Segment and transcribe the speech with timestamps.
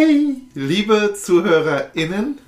[0.00, 2.38] Hey, liebe ZuhörerInnen,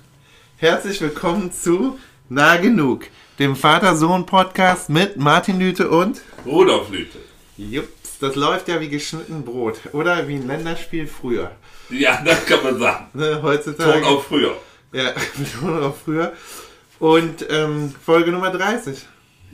[0.58, 3.06] herzlich willkommen zu Nah Genug,
[3.40, 7.18] dem Vater-Sohn-Podcast mit Martin Lüte und Rudolf Lüte.
[7.56, 11.50] Jups, das läuft ja wie geschnitten Brot oder wie ein Länderspiel früher.
[11.88, 13.06] Ja, das kann man sagen.
[13.14, 14.00] Ne, heutzutage.
[14.00, 14.56] Ton auf früher.
[14.92, 15.12] Ja,
[15.60, 16.32] Ton auf früher.
[17.00, 18.96] Und ähm, Folge Nummer 30.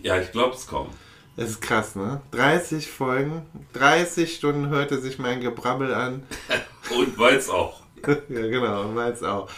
[0.02, 0.92] Ja, ich glaube, es kommt.
[1.38, 2.20] Das ist krass, ne?
[2.32, 6.24] 30 Folgen, 30 Stunden hörte sich mein Gebrabbel an.
[6.94, 7.85] Und weiß auch.
[8.28, 9.48] ja, genau, weiß auch.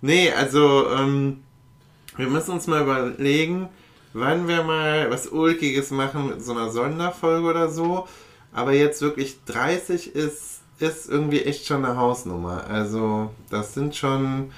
[0.00, 1.42] Nee, also, ähm,
[2.16, 3.68] wir müssen uns mal überlegen,
[4.12, 8.06] wann wir mal was Ulkiges machen mit so einer Sonderfolge oder so.
[8.52, 12.64] Aber jetzt wirklich 30 ist, ist irgendwie echt schon eine Hausnummer.
[12.68, 14.52] Also, das sind schon,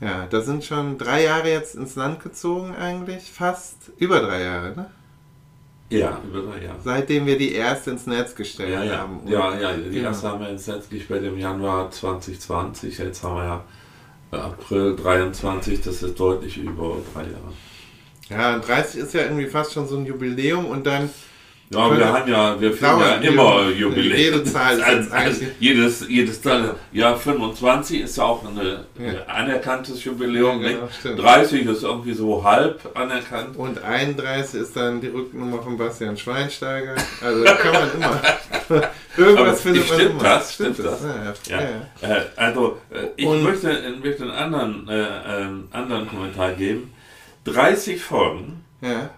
[0.00, 3.92] ja, da sind schon drei Jahre jetzt ins Land gezogen eigentlich, fast.
[3.96, 4.90] Über drei Jahre, ne?
[5.90, 6.78] Ja, über Jahre.
[6.82, 9.20] Seitdem wir die erste ins Netz gestellt Ja, ja, haben.
[9.26, 10.08] Ja, ja, die Genau.
[10.08, 12.98] erste haben wir ins Netz gespielt im Januar 2020.
[12.98, 13.64] Jetzt haben wir ja
[14.32, 17.52] äh, April 23, das ist deutlich über drei Jahre.
[18.30, 21.10] Ja, 30 ist ja irgendwie fast schon so ein Jubiläum und dann
[21.70, 24.16] Ja, aber wir haben ja, wir finden ja immer Jubiläum.
[24.18, 26.76] jede Zahl ist jetzt eigentlich- jedes, jedes Zahl.
[26.92, 29.24] Ja, 25 ist ja auch eine, Ja.
[29.26, 30.62] ein anerkanntes Jubiläum.
[30.62, 30.96] Ja, genau, nicht?
[31.00, 31.22] stimmt.
[31.22, 33.56] 30 ist irgendwie so halb anerkannt.
[33.56, 36.94] und 31 ist dann die Rücknummer von Bastian Schweinsteiger.
[37.22, 38.20] Also da kann man immer.
[39.16, 40.22] Irgendwas Aber findet man stimmt immer.
[40.22, 40.54] das?
[40.54, 41.02] Stimmt das?
[41.48, 41.60] Ja, ja.
[42.02, 42.16] Ja.
[42.16, 45.06] Äh, also, äh, ich Und- möchte, äh, möchte einen anderen, äh,
[45.42, 46.92] ähm, anderen Kommentar geben.
[47.44, 49.10] 30 Folgen ja.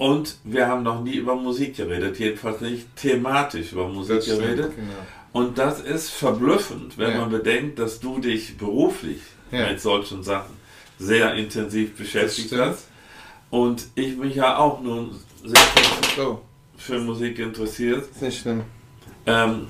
[0.00, 4.72] Und wir haben noch nie über Musik geredet, jedenfalls nicht thematisch über Musik stimmt, geredet.
[4.74, 4.94] genau.
[5.32, 7.18] Und das ist verblüffend, wenn Ja.
[7.18, 9.20] man bedenkt, dass du dich beruflich
[9.52, 9.68] Ja.
[9.68, 10.54] mit solchen Sachen
[10.98, 12.86] sehr intensiv beschäftigt hast.
[13.50, 15.60] Und ich mich ja auch nun sehr
[16.16, 16.40] So,
[16.78, 18.04] für Musik interessiert.
[18.10, 18.62] ist nicht schlimm.
[19.26, 19.66] Ähm,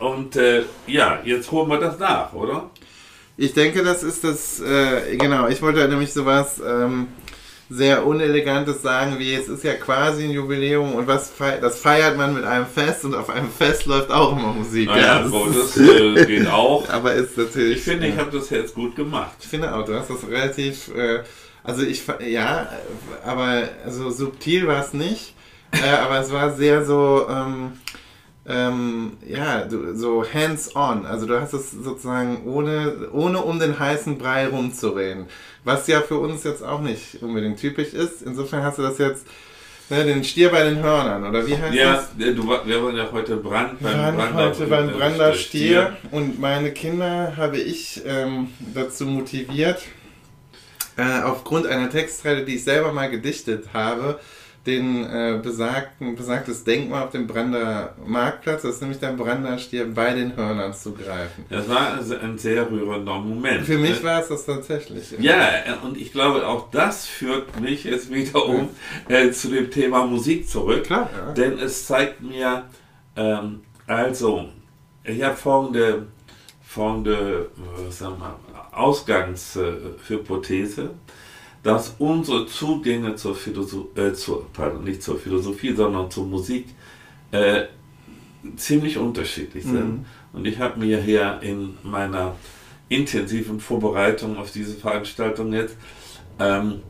[0.00, 2.70] und äh, ja, jetzt holen wir das nach, oder?
[3.36, 7.08] Ich denke, das ist das, äh, genau, ich wollte nämlich sowas ähm,
[7.74, 12.16] sehr Unelegantes sagen, wie es ist ja quasi ein Jubiläum und was fei das feiert
[12.18, 14.88] man mit einem Fest und auf einem Fest läuft auch immer Musik.
[14.88, 16.88] Naja, das so, ist- das äh, geht auch.
[16.90, 17.78] aber ist natürlich.
[17.78, 18.12] Ich finde, ja.
[18.14, 19.32] ich habe das jetzt gut gemacht.
[19.40, 21.20] Ich finde auch, du hast das relativ, äh,
[21.64, 22.68] also ich, ja,
[23.24, 25.34] aber also subtil war es nicht,
[25.72, 27.72] äh, aber es war sehr so, ähm,
[28.44, 31.06] ähm, ja, du, so hands-on.
[31.06, 35.26] Also du hast es sozusagen ohne, ohne um den heißen Brei rumzureden.
[35.64, 38.22] Was ja für uns jetzt auch nicht unbedingt typisch ist.
[38.22, 39.26] Insofern hast du das jetzt,
[39.90, 42.26] ne, den Stier bei den Hörnern, oder wie heißt Ja, das?
[42.26, 45.92] äh, du, wir waren ja heute Brand beim waren Brander, heute beim äh, Brander Stier.
[45.94, 49.82] Stier und meine Kinder habe ich ähm, dazu motiviert,
[50.96, 54.18] äh, aufgrund einer Textzeile, die ich selber mal gedichtet habe,
[54.66, 59.92] den äh, besagten, besagtes Denkmal auf dem Brander Marktplatz, das ist nämlich der Brander Stier,
[59.92, 61.44] bei den Hörnern zu greifen.
[61.50, 63.66] Das war also ein sehr rührender Moment.
[63.66, 64.04] Für mich ne?
[64.04, 65.16] war es das tatsächlich.
[65.18, 68.68] Ja, äh, und ich glaube, auch das führt mich jetzt wiederum
[69.08, 70.84] äh, zu dem Thema Musik zurück.
[70.84, 71.32] Klar, ja.
[71.32, 72.66] Denn es zeigt mir,
[73.16, 74.48] ähm, also,
[75.02, 76.06] ich habe folgende,
[76.62, 77.90] folgende äh,
[78.74, 80.90] Ausgangshypothese,
[81.62, 86.66] dass unsere Zugänge zur Philosophie, äh, zur, pardon, nicht zur Philosophie, sondern zur Musik
[87.30, 87.64] äh,
[88.56, 89.98] ziemlich unterschiedlich sind.
[89.98, 90.04] Mhm.
[90.32, 92.34] Und ich habe mir hier in meiner
[92.88, 95.76] intensiven Vorbereitung auf diese Veranstaltung jetzt
[96.40, 96.80] ähm,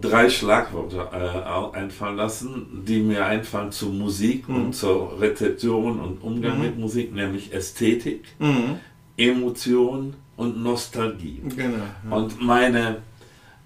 [0.00, 4.56] drei Schlagworte äh, einfallen lassen, die mir einfallen zu Musik Mhm.
[4.56, 6.62] und zur Rezeption und Umgang Mhm.
[6.64, 8.78] mit Musik, nämlich Ästhetik, Mhm.
[9.16, 11.42] Emotion und Nostalgie.
[11.54, 11.76] Genau.
[12.08, 12.16] ja.
[12.16, 12.96] Und meine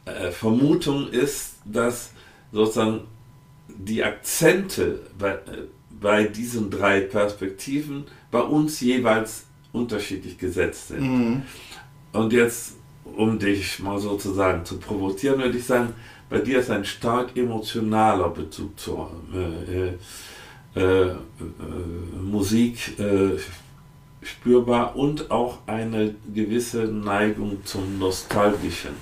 [0.04, 2.10] äh, Vermutung ist, dass
[2.52, 3.00] sozusagen
[3.68, 5.66] die Akzente bei, äh,
[6.00, 11.02] bei diesen drei Perspektiven bei uns jeweils unterschiedlich gesetzt sind.
[11.02, 11.42] Mhm.
[12.12, 12.74] Und jetzt,
[13.16, 15.94] um dich mal sozusagen zu provozieren, würde ich sagen,
[16.30, 19.94] bei dir ist ein stark emotionaler Bezug zur äh,
[20.78, 21.14] äh, äh,
[22.20, 23.38] Musik äh,
[24.22, 28.92] spürbar und auch eine gewisse Neigung zum Nostalgischen.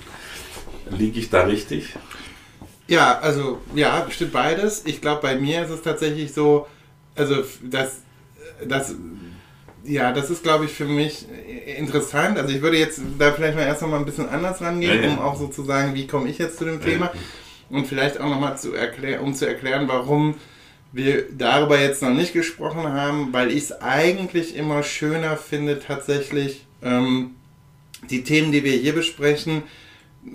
[0.91, 1.89] Liege ich da richtig?
[2.87, 4.83] Ja, also ja, bestimmt beides.
[4.85, 6.67] Ich glaube, bei mir ist es tatsächlich so,
[7.15, 8.01] also das,
[8.65, 8.95] das,
[9.85, 11.25] ja, das ist, glaube ich, für mich
[11.77, 12.37] interessant.
[12.37, 15.19] Also ich würde jetzt da vielleicht mal erst noch mal ein bisschen anders rangehen, um
[15.19, 16.81] auch sozusagen, wie komme ich jetzt zu dem.
[16.81, 17.11] Thema
[17.69, 20.35] und vielleicht auch noch mal zu erklären, um zu erklären, warum
[20.91, 26.67] wir darüber jetzt noch nicht gesprochen haben, weil ich es eigentlich immer schöner finde, tatsächlich
[26.83, 27.31] ähm,
[28.11, 29.63] die Themen, die wir hier besprechen,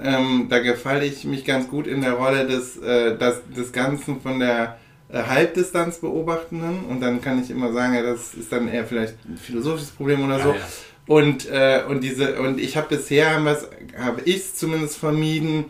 [0.02, 4.20] ähm, da gefalle ich mich ganz gut in der Rolle des, äh, des, des Ganzen
[4.20, 4.79] von der
[5.11, 9.14] äh, Halbdistanz beobachtenden und dann kann ich immer sagen, ja, das ist dann eher vielleicht
[9.26, 10.50] ein philosophisches Problem oder so.
[10.50, 10.67] Ah, ja.
[11.06, 15.64] Und, äh, und diese, und ich habe bisher, habe ich es zumindest vermieden,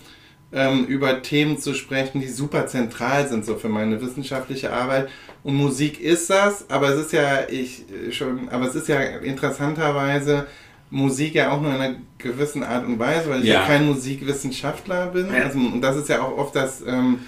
[0.53, 5.09] ähm, über Themen zu sprechen, die super zentral sind so für meine wissenschaftliche Arbeit.
[5.44, 9.00] Und Musik ist das, aber es ist ja ich äh, schon, aber es ist ja
[9.00, 10.47] interessanterweise
[10.90, 13.87] Musik ja auch nur in einer gewissen Art und Weise, weil ich ja, ja kein
[13.87, 15.31] Musikwissenschaftler bin.
[15.31, 17.20] Also, und das ist ja auch oft das, ähm,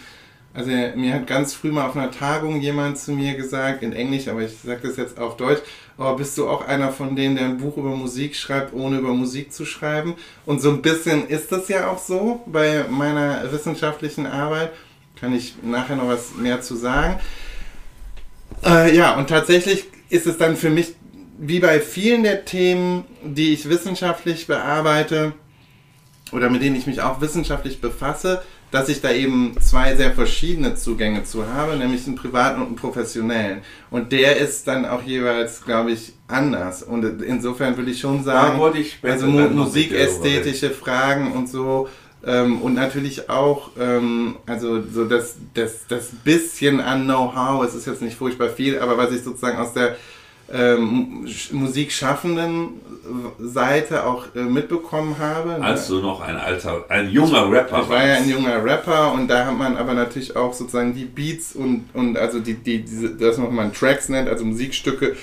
[0.53, 4.29] also mir hat ganz früh mal auf einer Tagung jemand zu mir gesagt, in Englisch,
[4.29, 5.61] aber ich sage das jetzt auf Deutsch,
[5.97, 9.13] oh, bist du auch einer von denen, der ein Buch über Musik schreibt, ohne über
[9.13, 10.15] Musik zu schreiben?
[10.47, 14.73] Und so ein bisschen ist das ja auch so bei meiner wissenschaftlichen Arbeit.
[15.21, 17.21] Kann ich nachher noch was mehr zu sagen.
[18.65, 20.95] Äh, ja, und tatsächlich ist es dann für mich,
[21.41, 25.33] wie bei vielen der Themen, die ich wissenschaftlich bearbeite
[26.33, 30.75] oder mit denen ich mich auch wissenschaftlich befasse, dass ich da eben zwei sehr verschiedene
[30.77, 33.63] Zugänge zu habe, nämlich einen privaten und einen professionellen.
[33.91, 36.83] Und der ist dann auch jeweils, glaube ich, anders.
[36.83, 41.89] Und insofern würde ich schon sagen, ich also musikästhetische Fragen und so,
[42.23, 47.87] ähm, und natürlich auch, ähm, also so das, das, das bisschen an Know-how, es ist
[47.87, 49.97] jetzt nicht furchtbar viel, aber was ich sozusagen aus der
[50.53, 52.81] ähm, Musikschaffenden
[53.39, 55.51] Seite auch äh, mitbekommen habe.
[55.51, 55.63] Ne?
[55.63, 59.29] Als du noch ein alter, ein junger Rapper Ich war ja ein junger Rapper und
[59.29, 63.11] da hat man aber natürlich auch sozusagen die Beats und, und also die, die, diese,
[63.11, 65.17] das, was man Tracks nennt, also Musikstücke,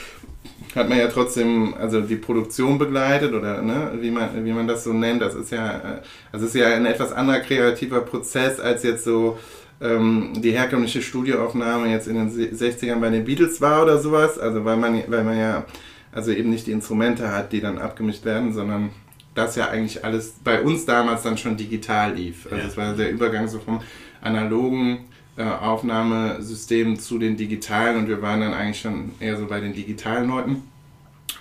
[0.75, 4.83] hat man ja trotzdem, also die Produktion begleitet oder ne, wie man, wie man das
[4.83, 6.01] so nennt, das ist ja,
[6.31, 9.37] also ist ja ein etwas anderer kreativer Prozess als jetzt so
[9.81, 14.37] ähm, die herkömmliche Studioaufnahme jetzt in den 60ern bei den Beatles war oder sowas.
[14.39, 15.65] Also weil man, weil man ja
[16.11, 18.89] also eben nicht die Instrumente hat, die dann abgemischt werden, sondern
[19.35, 22.47] das ja eigentlich alles bei uns damals dann schon digital lief.
[22.51, 22.83] Also es ja.
[22.83, 23.81] war der Übergang so vom
[24.21, 25.05] analogen
[25.37, 29.73] äh, Aufnahmesystem zu den digitalen und wir waren dann eigentlich schon eher so bei den
[29.73, 30.63] digitalen Leuten.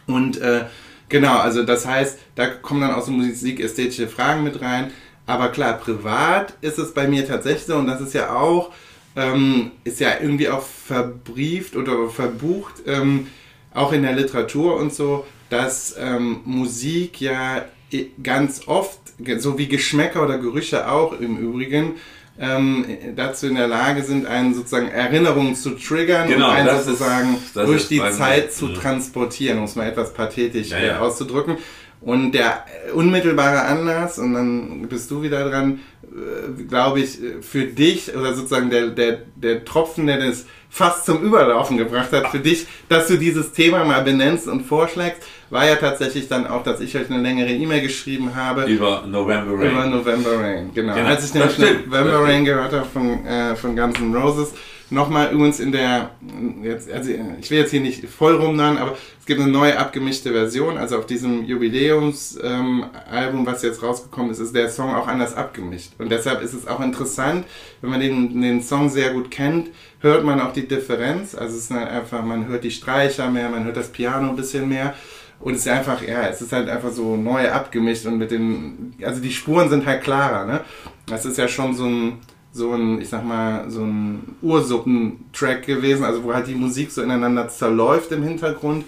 [0.06, 0.66] Und äh,
[1.08, 4.90] genau, also das heißt, da kommen dann auch so musikästhetische Fragen mit rein.
[5.26, 8.70] Aber klar, privat ist es bei mir tatsächlich so und das ist ja auch,
[9.16, 13.26] ähm, ist ja irgendwie auch verbrieft oder verbucht, ähm,
[13.74, 17.64] auch in der Literatur und so, dass ähm, Musik ja
[18.22, 18.98] ganz oft,
[19.38, 21.94] so wie Geschmäcker oder Gerüche auch im Übrigen,
[22.38, 22.84] ähm,
[23.14, 27.56] dazu in der Lage sind, einen sozusagen Erinnerungen zu triggern genau, und einen sozusagen ist,
[27.56, 30.98] durch die Zeit zu transportieren, um es mal etwas pathetisch ja, ja.
[31.00, 31.56] auszudrücken.
[32.00, 32.64] Und der
[32.94, 38.70] unmittelbare Anlass, und dann bist du wieder dran, äh, glaube ich, für dich, oder sozusagen
[38.70, 43.16] der, der, der Tropfen, der das fast zum Überlaufen gebracht hat, für dich, dass du
[43.16, 47.22] dieses Thema mal benennst und vorschlägst, war ja tatsächlich dann auch, dass ich euch eine
[47.22, 48.64] längere E-Mail geschrieben habe.
[48.64, 49.70] Über November Rain.
[49.70, 50.94] Über November Rain, genau.
[50.94, 51.06] genau.
[51.06, 54.52] Als ich nämlich November Rain gehört habe von, äh, von Guns N' Roses,
[54.88, 56.10] Nochmal übrigens in der,
[56.62, 57.10] jetzt, also
[57.40, 60.78] ich will jetzt hier nicht voll rumnahen, aber es gibt eine neue abgemischte Version.
[60.78, 65.92] Also auf diesem Jubiläumsalbum, ähm, was jetzt rausgekommen ist, ist der Song auch anders abgemischt.
[65.98, 67.46] Und deshalb ist es auch interessant,
[67.80, 71.34] wenn man den, den Song sehr gut kennt, hört man auch die Differenz.
[71.34, 74.36] Also es ist halt einfach, man hört die Streicher mehr, man hört das Piano ein
[74.36, 74.94] bisschen mehr.
[75.40, 78.94] Und es ist einfach, ja, es ist halt einfach so neu abgemischt und mit den,
[79.02, 80.60] also die Spuren sind halt klarer, ne?
[81.06, 82.20] Das ist ja schon so ein,
[82.56, 87.02] so ein, ich sag mal, so ein Ursuppentrack gewesen, also wo halt die Musik so
[87.02, 88.84] ineinander zerläuft im Hintergrund.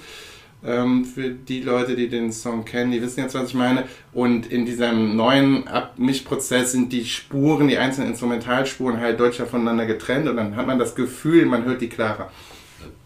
[0.65, 3.85] Ähm, für die Leute, die den Song kennen, die wissen jetzt, was ich meine.
[4.13, 10.29] Und in diesem neuen Abmischprozess sind die Spuren, die einzelnen Instrumentalspuren halt deutlicher voneinander getrennt
[10.29, 12.33] und dann hat man das Gefühl, man hört die klarer.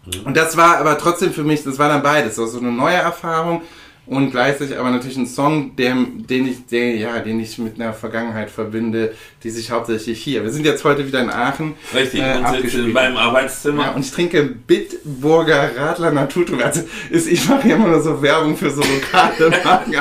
[0.07, 0.27] Mhm.
[0.27, 3.61] Und das war aber trotzdem für mich, das war dann beides, so eine neue Erfahrung
[4.05, 7.93] und gleichzeitig aber natürlich ein Song, der, den ich, der, ja, den ich mit einer
[7.93, 10.43] Vergangenheit verbinde, die sich hauptsächlich hier.
[10.43, 11.75] Wir sind jetzt heute wieder in Aachen.
[11.95, 13.85] Richtig, äh, und sitzen in meinem Arbeitszimmer.
[13.85, 16.65] Ja, und ich trinke Bitburger Radler Naturtrübe.
[16.65, 19.95] Also ist, ich mache hier immer nur so Werbung für so lokale Marken.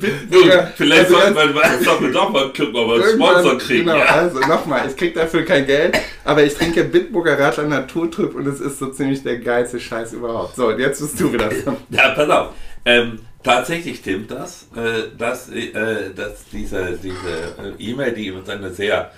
[0.00, 0.72] Bitburger.
[0.74, 3.84] vielleicht also sollten wir doch mal gucken, ob wir einen Sponsor kriegen.
[3.84, 4.06] Genau, ja.
[4.06, 8.60] also nochmal, ich krieg dafür kein Geld, aber ich trinke Bitburger Radler Naturtrüb und es
[8.60, 10.56] ist so ziemlich der geilste Scheiß überhaupt.
[10.56, 11.76] So, jetzt bist du wieder dran.
[11.90, 12.48] Ja, pass auf.
[12.86, 18.72] Ähm, Tatsächlich stimmt das, äh, dass, äh, dass diese, diese äh, E-Mail, die uns eine
[18.72, 19.10] sehr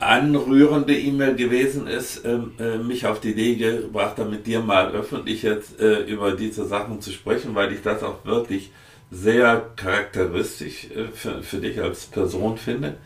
[0.00, 2.52] anrührende E-Mail gewesen ist, ähm,
[2.84, 7.10] mich auf die Idee gebracht hat, mit dir mal öffentlich jetzt über diese Sachen zu
[7.12, 8.72] sprechen, weil ich das auch wirklich
[9.12, 12.96] sehr charakteristisch für, für dich als Person finde.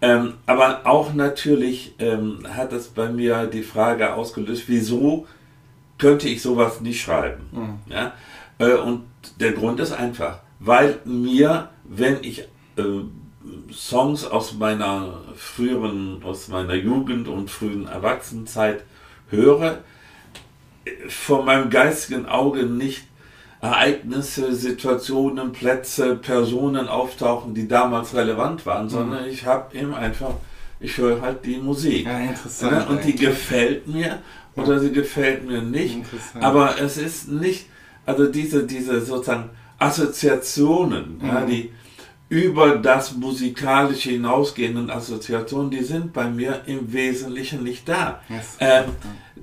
[0.00, 5.26] Ähm, aber auch natürlich ähm, hat es bei mir die Frage ausgelöst, wieso
[5.98, 7.42] könnte ich sowas nicht schreiben?
[7.52, 7.92] Mhm.
[7.92, 8.14] Ja?
[8.84, 9.02] und
[9.40, 12.40] der Grund ist einfach, weil mir, wenn ich
[12.76, 12.82] äh,
[13.72, 18.84] Songs aus meiner früheren, aus meiner Jugend und frühen Erwachsenenzeit
[19.28, 19.78] höre,
[21.08, 23.04] vor meinem geistigen Auge nicht
[23.60, 30.34] Ereignisse, Situationen, Plätze, Personen auftauchen, die damals relevant waren, sondern ich habe eben einfach,
[30.80, 32.06] ich höre halt die Musik.
[32.06, 32.90] Ja, interessant.
[32.90, 34.18] und die gefällt mir
[34.56, 35.96] oder sie gefällt mir nicht.
[36.40, 37.66] Aber es ist nicht,
[38.06, 41.46] also diese, diese sozusagen Assoziationen, ja, Mhm.
[41.46, 41.70] die
[42.28, 48.20] über das Musikalische hinausgehenden Assoziationen, die sind bei mir im Wesentlichen nicht da.
[48.30, 48.56] Yes.
[48.58, 48.84] Ähm,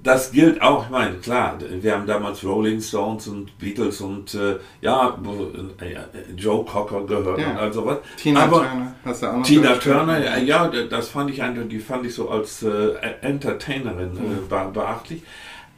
[0.01, 4.55] das gilt auch, ich meine, klar, wir haben damals Rolling Stones und Beatles und äh,
[4.81, 5.51] ja, wo-
[5.83, 5.97] äh,
[6.35, 7.51] Joe Cocker gehört Ja.
[7.51, 7.97] und all sowas.
[8.17, 9.73] Tina Aber Turner, hast du auch noch Tina?
[9.75, 14.21] Turner, ja, ja, das fand ich einfach, die fand ich so als äh, Entertainerin äh,
[14.21, 14.47] Mhm.
[14.49, 15.21] be beachtlich.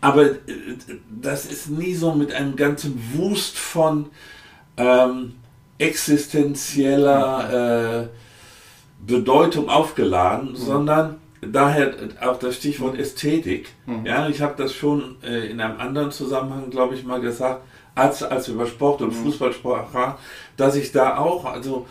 [0.01, 0.37] Aber äh,
[1.09, 4.07] das ist nie so mit einem ganzen Wust von
[4.77, 5.35] ähm,
[5.77, 8.07] existenzieller äh,
[9.05, 13.69] Bedeutung aufgeladen, sondern daher auch das Stichwort Ästhetik.
[13.85, 14.05] Mhm.
[14.05, 17.63] Ja, ich habe das schon äh, in einem anderen Zusammenhang, glaube ich, mal gesagt,
[17.95, 20.15] als, als wir über Sport und Fußball sprachen,
[20.55, 21.87] dass ich da auch, also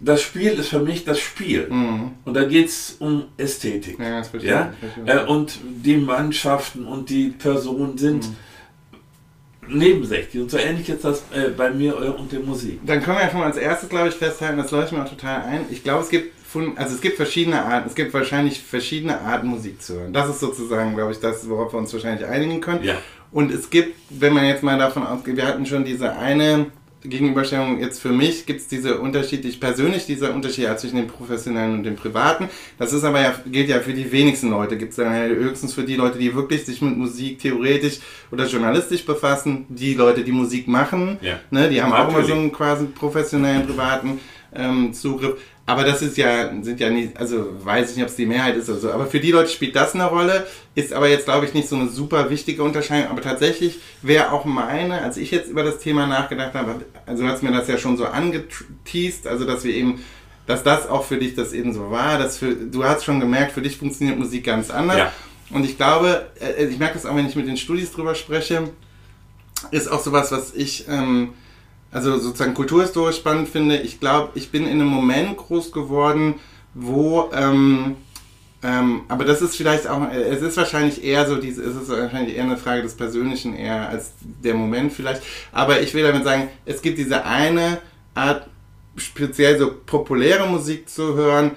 [0.00, 1.68] das Spiel ist für mich das Spiel.
[1.70, 2.12] Mhm.
[2.24, 3.98] Und da geht es um Ästhetik.
[3.98, 4.72] Ja, das verstehe Ja?
[4.78, 5.24] verstehe.
[5.24, 8.28] Äh, und die Mannschaften und die Personen sind
[9.68, 10.42] nebensächlich.
[10.42, 12.80] Und so ähnlich ist das äh, bei mir äh, und der Musik.
[12.84, 15.08] Dann können wir ja schon mal als erstes, glaube ich, festhalten, das leuchtet mir auch
[15.08, 15.60] total ein.
[15.70, 16.32] Ich glaube, es gibt,
[16.76, 20.12] also es gibt verschiedene Arten, es gibt wahrscheinlich verschiedene Arten Musik zu hören.
[20.12, 22.84] Das ist sozusagen, glaube ich, das, worauf wir uns wahrscheinlich einigen können.
[22.84, 22.94] Ja.
[23.32, 26.66] Und es gibt, wenn man jetzt mal davon ausgeht, wir hatten schon diese eine
[27.04, 31.74] Gegenüberstellung, jetzt für mich gibt es diese unterschiedlich, persönlich dieser Unterschied ja zwischen dem Professionellen
[31.74, 32.48] und dem Privaten.
[32.78, 34.76] Das ist aber ja, gilt ja für die wenigsten Leute.
[34.78, 37.98] Gibt es dann ja höchstens für die Leute, die wirklich sich mit Musik theoretisch
[38.32, 41.38] oder journalistisch befassen, die Leute, die Musik machen, Ja.
[41.50, 42.28] ne, die haben auch immer Natürlich.
[42.28, 44.18] so einen quasi professionellen, privaten
[44.54, 45.38] ähm, Zugriff.
[45.66, 48.54] Aber das ist ja, sind ja nicht, also weiß ich nicht, ob es die Mehrheit
[48.56, 48.92] ist oder so.
[48.92, 51.76] Aber für die Leute spielt das eine Rolle, ist aber jetzt, glaube ich, nicht so
[51.76, 53.10] eine super wichtige Unterscheidung.
[53.10, 57.28] Aber tatsächlich wäre auch meine, als ich jetzt über das Thema nachgedacht habe, also du
[57.30, 60.04] hast mir das ja schon so angeteased, also dass wir eben,
[60.46, 63.52] dass das auch für dich das eben so war, dass für, du hast schon gemerkt,
[63.52, 64.98] für dich funktioniert Musik ganz anders.
[64.98, 65.12] Ja.
[65.50, 68.70] Und ich glaube, äh, ich merke das auch, wenn ich mit den Studis drüber spreche,
[69.70, 71.32] ist auch sowas, was ich, ähm,
[71.94, 73.78] also sozusagen kulturhistorisch spannend finde.
[73.78, 76.34] Ich glaube, ich bin in einem Moment groß geworden,
[76.74, 77.94] wo, ähm,
[78.64, 82.36] ähm, aber das ist vielleicht auch, es ist wahrscheinlich eher so, diese, es ist wahrscheinlich
[82.36, 85.22] eher eine Frage des Persönlichen eher als der Moment vielleicht.
[85.52, 87.78] Aber ich will damit sagen, es gibt diese eine
[88.14, 88.48] Art,
[88.96, 91.52] speziell so populäre Musik zu hören,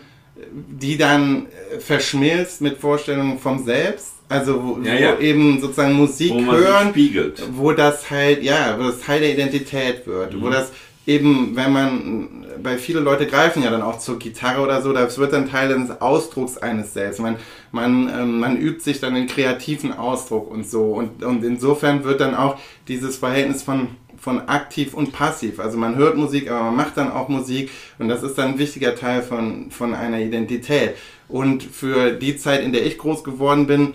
[0.52, 1.48] die dann
[1.80, 4.17] verschmilzt mit Vorstellungen vom Selbst.
[4.30, 5.18] Also wo, Ja, ja.
[5.18, 7.42] wo eben sozusagen Musik Wo hören, spiegelt.
[7.54, 10.42] wo das halt, ja, wo das Teil der Identität wird, Mhm.
[10.42, 10.72] wo das
[11.06, 12.28] eben, wenn man,
[12.62, 15.70] bei viele Leute greifen ja dann auch zur Gitarre oder so, das wird dann Teil
[15.70, 17.22] des Ausdrucks eines Selbst.
[17.22, 17.38] Man,
[17.72, 22.20] man, ähm, man übt sich dann den kreativen Ausdruck und so und, und insofern wird
[22.20, 22.58] dann auch
[22.90, 25.60] dieses Verhältnis von von aktiv und passiv.
[25.60, 27.70] Also man hört Musik, aber man macht dann auch Musik
[28.00, 30.96] und das ist dann ein wichtiger Teil von, von einer Identität.
[31.28, 33.94] Und für die Zeit, in der ich groß geworden bin,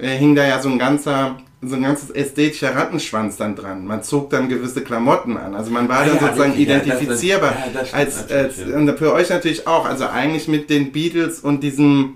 [0.00, 3.84] äh, hing da ja so ein ganzer so ein ganzes ästhetischer Rattenschwanz dann dran.
[3.86, 5.54] Man zog dann gewisse Klamotten an.
[5.54, 7.52] Also man war Ah dann ja, sozusagen das- identifizierbar.
[7.52, 9.84] ja, das stimmt als, als, und für euch natürlich auch.
[9.84, 12.14] Also eigentlich mit den Beatles und diesem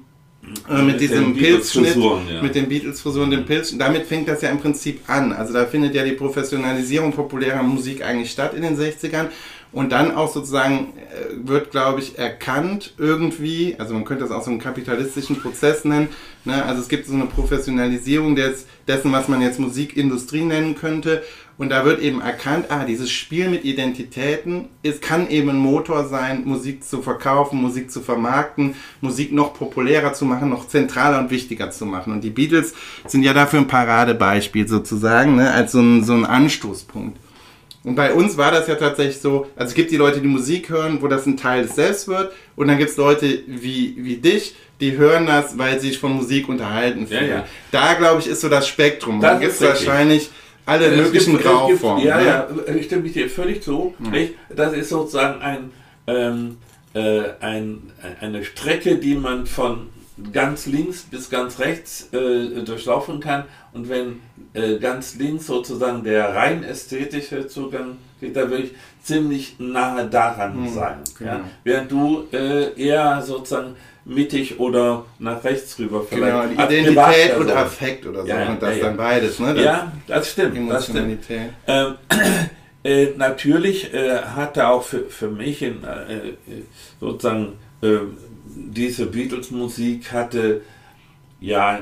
[0.69, 2.43] äh, mit, Mit diesem den Pilzschnitt, ja.
[2.43, 5.33] mit den Beatles-Frisuren, dem Pilz, damit fängt das ja im Prinzip an.
[5.33, 9.27] Also da findet ja die Professionalisierung populärer Musik eigentlich statt in den 60ern.
[9.73, 14.43] Und dann auch sozusagen äh, wird, glaube ich, erkannt irgendwie, also man könnte das auch
[14.45, 16.09] so einen kapitalistischen Prozess nennen,
[16.45, 16.65] ne?
[16.65, 21.23] also es gibt so eine Professionalisierung des, dessen, was man jetzt Musikindustrie nennen könnte.
[21.57, 26.09] Und da wird eben erkannt, ah, dieses Spiel mit Identitäten, es kann eben ein Motor
[26.09, 31.31] sein, Musik zu verkaufen, Musik zu vermarkten, Musik noch populärer zu machen, noch zentraler und
[31.31, 32.13] wichtiger zu machen.
[32.13, 32.75] Und die Beatles
[33.07, 37.19] sind ja dafür ein Paradebeispiel sozusagen, ne, als so ein, so ein Anstoßpunkt.
[37.85, 40.71] Und bei uns war das ja tatsächlich so, also es gibt die Leute, die Musik
[40.71, 44.17] hören, wo das ein Teil des Selbst wird, und dann gibt es Leute wie, wie
[44.17, 47.31] dich, die hören das, weil sie sich von Musik unterhalten Ja, fühlen.
[47.31, 47.45] ja.
[47.71, 49.21] Da, glaube ich, ist so das Spektrum.
[49.21, 50.31] Das Da gibt es wahrscheinlich
[50.67, 52.05] alle Es möglichen gibt- Grauformen.
[52.05, 52.27] Ja, ne?
[52.27, 53.95] ja, ich stimme ich dir völlig zu.
[53.99, 54.35] Nicht?
[54.55, 55.71] Das ist sozusagen ein,
[56.07, 56.57] ähm,
[56.95, 59.89] äh, ein, eine Strecke, die man von
[60.33, 63.45] ganz links bis ganz rechts äh, durchlaufen kann.
[63.73, 64.21] Und wenn
[64.53, 68.71] äh, ganz links sozusagen der rein ästhetische Zugang geht, da würde ich
[69.03, 70.99] ziemlich nahe daran Hm, sein.
[71.21, 71.33] Ja?
[71.35, 71.45] genau.
[71.65, 73.75] Während du äh, eher sozusagen
[74.05, 77.41] mittig oder nach rechts rüber Genau, die als Identität Privatperson.
[77.43, 78.29] und Affekt oder so.
[78.29, 79.55] Ja, und das ja, dann beides, ne?
[79.55, 80.71] Das Ja, das stimmt.
[80.71, 81.25] Das stimmt.
[81.67, 81.95] Ähm,
[82.85, 86.35] äh, natürlich äh, hatte auch für, für mich in, äh, äh,
[87.01, 87.99] sozusagen äh,
[88.47, 90.61] diese Beatles-Musik hatte
[91.41, 91.81] ja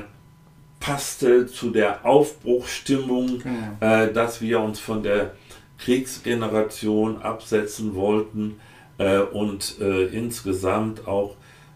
[0.79, 3.55] passte zu der Aufbruchstimmung, Genau.
[4.03, 5.31] äh, dass wir uns von der
[5.77, 8.59] Kriegsgeneration absetzen wollten
[8.97, 11.35] äh, und insgesamt auch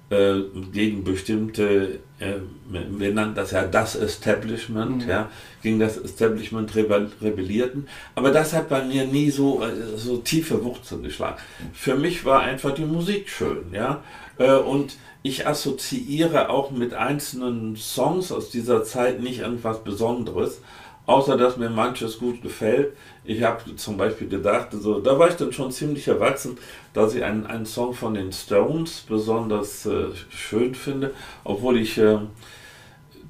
[0.10, 2.36] äh, gegen bestimmte, äh,
[2.70, 5.10] wir nannten das ja das Establishment, mhm.
[5.10, 5.30] ja,
[5.62, 7.88] gegen das Establishment rebellierten.
[8.16, 11.38] Aber das hat bei mir nie so, äh, so tiefe Wurzeln geschlagen.
[11.74, 14.02] Für mich war einfach die Musik schön, ja.
[14.38, 20.62] Äh, und ich assoziiere auch mit einzelnen Songs aus dieser Zeit nicht irgendwas Besonderes,
[21.06, 22.94] außer dass mir manches gut gefällt.
[23.28, 26.58] Ich habe zum Beispiel gedacht, also, da war ich dann schon ziemlich erwachsen,
[26.94, 32.20] dass ich einen, einen Song von den Stones besonders äh, schön finde, obwohl ich äh,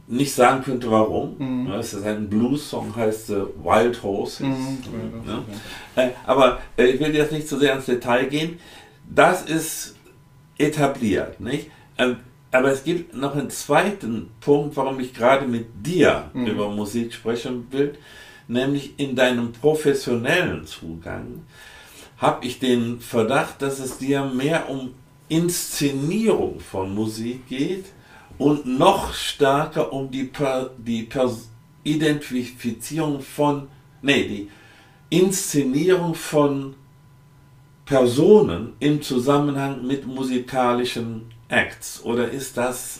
[0.07, 1.35] nicht sagen könnte, warum.
[1.39, 1.71] Mhm.
[1.71, 4.41] Es ist ein Blues-Song, heißt äh, Wild Horses.
[4.41, 4.77] Mhm.
[5.25, 6.03] Ja.
[6.03, 8.59] Äh, aber äh, ich will jetzt nicht zu so sehr ins Detail gehen.
[9.09, 9.95] Das ist
[10.59, 11.71] etabliert, nicht?
[11.97, 12.17] Ähm,
[12.51, 16.45] aber es gibt noch einen zweiten Punkt, warum ich gerade mit dir mhm.
[16.45, 17.95] über Musik sprechen will,
[18.47, 21.43] nämlich in deinem professionellen Zugang
[22.17, 24.93] habe ich den Verdacht, dass es dir mehr um
[25.29, 27.85] Inszenierung von Musik geht
[28.37, 31.31] und noch stärker um die, per, die per
[31.83, 33.67] Identifizierung von,
[34.01, 34.49] nee, die
[35.09, 36.75] Inszenierung von
[37.85, 42.03] Personen im Zusammenhang mit musikalischen Acts.
[42.03, 42.99] Oder ist das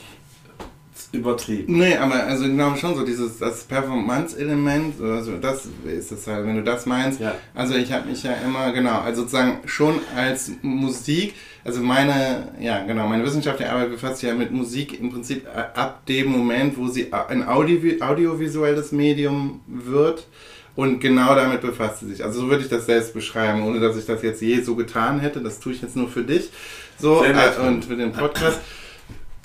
[1.12, 1.78] übertrieben?
[1.78, 6.46] Nee, aber also ich glaube schon so dieses das Performance-Element, also das ist es halt,
[6.46, 7.20] wenn du das meinst.
[7.20, 7.36] Ja.
[7.54, 11.34] Also ich habe mich ja immer, genau, also sozusagen schon als Musik,
[11.64, 16.06] also meine, ja genau, meine wissenschaftliche Arbeit befasst sich ja mit Musik im Prinzip ab
[16.06, 20.28] dem Moment, wo sie ein Audio, audiovisuelles Medium wird.
[20.76, 22.24] Und genau damit befasst sie sich.
[22.24, 25.20] Also so würde ich das selbst beschreiben, ohne dass ich das jetzt je so getan
[25.20, 25.42] hätte.
[25.42, 26.52] Das tue ich jetzt nur für dich.
[27.00, 27.34] So, äh,
[27.68, 28.60] und für den Podcast.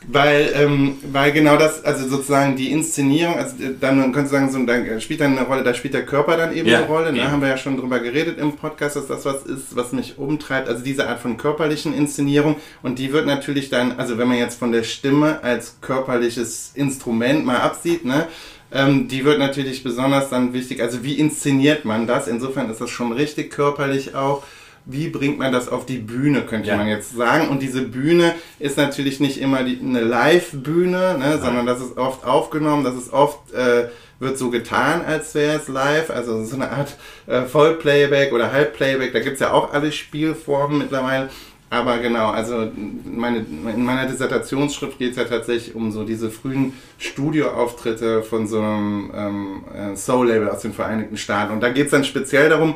[0.08, 4.50] Weil, ähm, weil genau das, also sozusagen die Inszenierung, also äh, dann man könnte sagen,
[4.50, 7.12] so, da spielt dann eine Rolle, da spielt der Körper dann eben ja, eine Rolle.
[7.12, 7.18] Ne?
[7.18, 7.30] Ja.
[7.30, 10.68] Haben wir ja schon drüber geredet im Podcast, dass das was ist, was mich umtreibt.
[10.68, 12.56] Also diese Art von körperlichen Inszenierung.
[12.82, 17.44] Und die wird natürlich dann, also wenn man jetzt von der Stimme als körperliches Instrument
[17.44, 18.26] mal absieht, ne,
[18.72, 20.80] ähm, die wird natürlich besonders dann wichtig.
[20.82, 22.26] Also wie inszeniert man das?
[22.26, 24.42] Insofern ist das schon richtig körperlich auch
[24.84, 26.76] wie bringt man das auf die Bühne, könnte ja.
[26.76, 27.48] man jetzt sagen.
[27.48, 32.24] Und diese Bühne ist natürlich nicht immer die, eine Live-Bühne, ne, sondern das ist oft
[32.24, 36.70] aufgenommen, das ist oft, äh, wird so getan, als wäre es live, also so eine
[36.70, 41.28] Art äh, Vollplayback oder Halbplayback, da gibt es ja auch alle Spielformen mittlerweile.
[41.70, 42.70] Aber genau, also
[43.04, 48.58] meine, in meiner Dissertationsschrift geht es ja tatsächlich um so diese frühen Studioauftritte von so
[48.58, 51.50] einem ähm, äh, Soul-Label aus den Vereinigten Staaten.
[51.50, 52.74] Und da geht es dann speziell darum,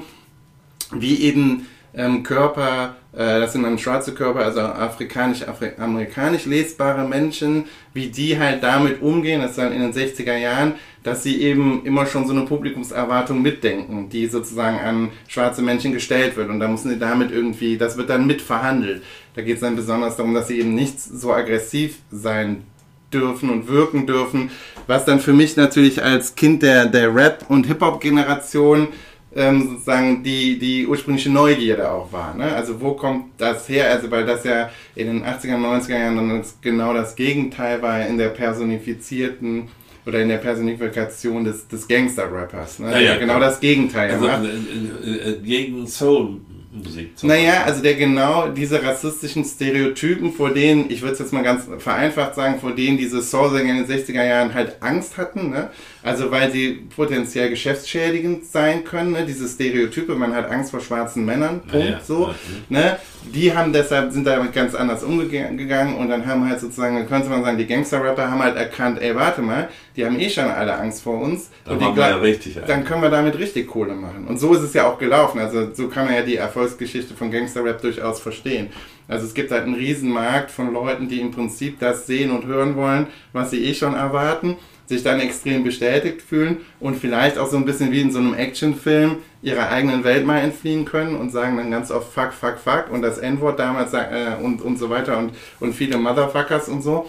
[0.93, 8.09] wie eben ähm, Körper, äh, das sind dann schwarze Körper, also afrikanisch-amerikanisch lesbare Menschen, wie
[8.09, 12.05] die halt damit umgehen, das ist dann in den 60er Jahren, dass sie eben immer
[12.05, 16.91] schon so eine Publikumserwartung mitdenken, die sozusagen an schwarze Menschen gestellt wird und da müssen
[16.91, 19.03] sie damit irgendwie, das wird dann mitverhandelt.
[19.35, 22.65] Da geht es dann besonders darum, dass sie eben nicht so aggressiv sein
[23.13, 24.51] dürfen und wirken dürfen,
[24.87, 28.89] was dann für mich natürlich als Kind der, der Rap- und Hip-Hop-Generation
[29.37, 32.35] ähm, sozusagen die, die ursprüngliche Neugierde auch war.
[32.35, 32.45] Ne?
[32.55, 33.91] Also wo kommt das her?
[33.91, 38.17] Also weil das ja in den 80er, 90er Jahren dann genau das Gegenteil war in
[38.19, 39.69] der personifizierten
[40.07, 42.79] oder in der Personifikation des, des Gangster-Rappers.
[42.79, 42.93] Ne?
[42.93, 44.13] Ja, ja, genau das Gegenteil.
[44.13, 46.41] Also, äh, äh, äh, gegen Soul
[46.73, 47.13] Musik.
[47.23, 51.65] Naja, also der genau diese rassistischen Stereotypen, vor denen, ich würde es jetzt mal ganz
[51.79, 55.71] vereinfacht sagen, vor denen diese Soul-Sänger in den 60er Jahren halt Angst hatten, ne?
[56.07, 59.27] Also weil sie potenziell geschäftsschädigend sein können, ne?
[59.27, 62.33] diese Stereotype, man hat Angst vor schwarzen Männern, Punkt, ja, so.
[62.69, 62.97] Ne?
[63.35, 67.29] Die haben deshalb, sind damit ganz anders umgegangen und dann haben halt sozusagen, dann könnte
[67.29, 70.79] man sagen, die Gangster-Rapper haben halt erkannt, ey, warte mal, die haben eh schon alle
[70.79, 71.51] Angst vor uns.
[71.65, 74.27] Dann, und die, ja richtig dann können wir damit richtig Kohle machen.
[74.29, 75.41] Und so ist es ja auch gelaufen.
[75.41, 78.69] Also so kann man ja die Erfolgsgeschichte von Gangster-Rap durchaus verstehen.
[79.09, 82.77] Also es gibt halt einen Riesenmarkt von Leuten, die im Prinzip das sehen und hören
[82.77, 87.57] wollen, was sie eh schon erwarten sich dann extrem bestätigt fühlen und vielleicht auch so
[87.57, 91.57] ein bisschen wie in so einem Actionfilm ihrer eigenen Welt mal entfliehen können und sagen
[91.57, 95.19] dann ganz oft fuck, fuck, fuck und das N-Wort damals äh, und, und so weiter
[95.19, 97.09] und, und viele Motherfuckers und so.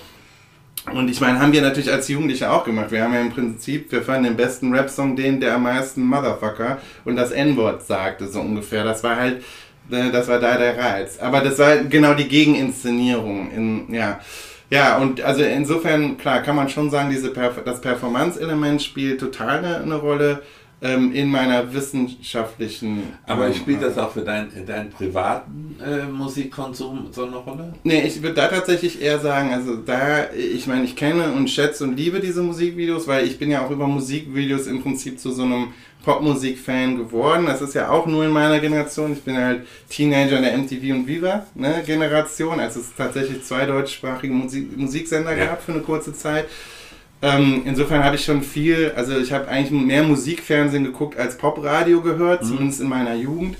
[0.93, 2.91] Und ich meine, haben wir natürlich als Jugendliche auch gemacht.
[2.91, 6.79] Wir haben ja im Prinzip, wir fanden den besten Rap-Song den, der am meisten Motherfucker
[7.03, 8.83] und das N-Wort sagte, so ungefähr.
[8.83, 9.43] Das war halt,
[9.91, 11.19] äh, das war da der Reiz.
[11.19, 14.19] Aber das war genau die Gegeninszenierung in, ja.
[14.69, 19.59] Ja, und also insofern, klar, kann man schon sagen, diese Perf das Performance-Element spielt total
[19.59, 20.41] eine, eine, Rolle.
[20.81, 23.13] ähm, in meiner wissenschaftlichen.
[23.25, 27.73] Aber ähm, spielt das auch für deinen, deinen privaten äh, Musikkonsum so eine Rolle?
[27.83, 31.83] Nee, ich würde da tatsächlich eher sagen, also da, ich meine, ich kenne und schätze
[31.83, 35.43] und liebe diese Musikvideos, weil ich bin ja auch über Musikvideos im Prinzip zu so
[35.43, 35.69] einem
[36.03, 37.45] Popmusik-Fan geworden.
[37.45, 39.13] Das ist ja auch nur in meiner Generation.
[39.13, 43.65] Ich bin halt Teenager in der MTV und Viva ne, Generation, als es tatsächlich zwei
[43.65, 45.47] deutschsprachige Musik Musiksender ja.
[45.47, 46.45] gab für eine kurze Zeit.
[47.21, 52.01] Ähm, insofern habe ich schon viel, also ich habe eigentlich mehr Musikfernsehen geguckt als Popradio
[52.01, 52.47] gehört, mhm.
[52.47, 53.57] zumindest in meiner Jugend.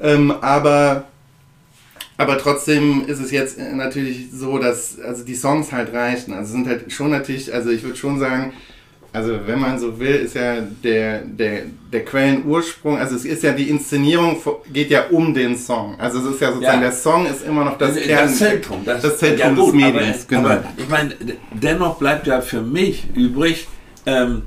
[0.00, 1.04] Ähm, aber,
[2.16, 6.32] aber trotzdem ist es jetzt natürlich so, dass also die Songs halt reichen.
[6.32, 8.54] Also sind halt schon natürlich, also ich würde schon sagen,
[9.14, 13.52] also wenn man so will, ist ja der, der, der Quellenursprung, also es ist ja
[13.52, 15.94] die Inszenierung, geht ja um den Song.
[16.00, 16.88] Also es ist ja sozusagen, ja.
[16.88, 19.66] der Song ist immer noch das, das, Kern, das Zentrum, das, das Zentrum ja gut,
[19.66, 20.16] des Mediums.
[20.16, 20.48] Aber, genau.
[20.48, 21.16] aber ich meine,
[21.52, 23.68] dennoch bleibt ja für mich übrig,
[24.04, 24.42] ähm,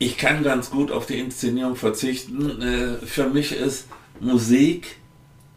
[0.00, 2.60] ich kann ganz gut auf die Inszenierung verzichten.
[2.60, 3.86] Äh, für mich ist
[4.18, 4.96] Musik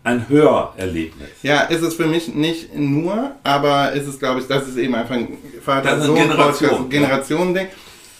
[0.03, 1.29] ein Hörerlebnis.
[1.43, 4.95] Ja, ist es für mich nicht nur, aber ist es, glaube ich, das ist eben
[4.95, 6.89] einfach ein Vater-Sohn-Generation-Ding.
[6.89, 7.53] Generation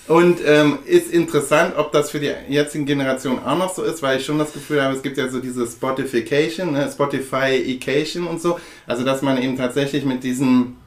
[0.10, 4.18] und ähm, ist interessant, ob das für die jetzigen Generationen auch noch so ist, weil
[4.18, 8.60] ich schon das Gefühl habe, es gibt ja so diese Spotification, ne, Spotify-Ication und so.
[8.88, 10.78] Also, dass man eben tatsächlich mit diesen,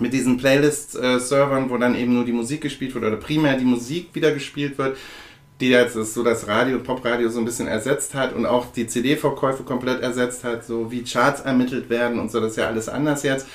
[0.00, 4.08] mit diesen Playlist-Servern, wo dann eben nur die Musik gespielt wird oder primär die Musik
[4.14, 4.96] wieder gespielt wird,
[5.60, 9.62] die jetzt so das Radio, Popradio so ein bisschen ersetzt hat und auch die CD-Verkäufe
[9.62, 13.22] komplett ersetzt hat, so wie Charts ermittelt werden und so, das ist ja alles anders
[13.22, 13.46] jetzt.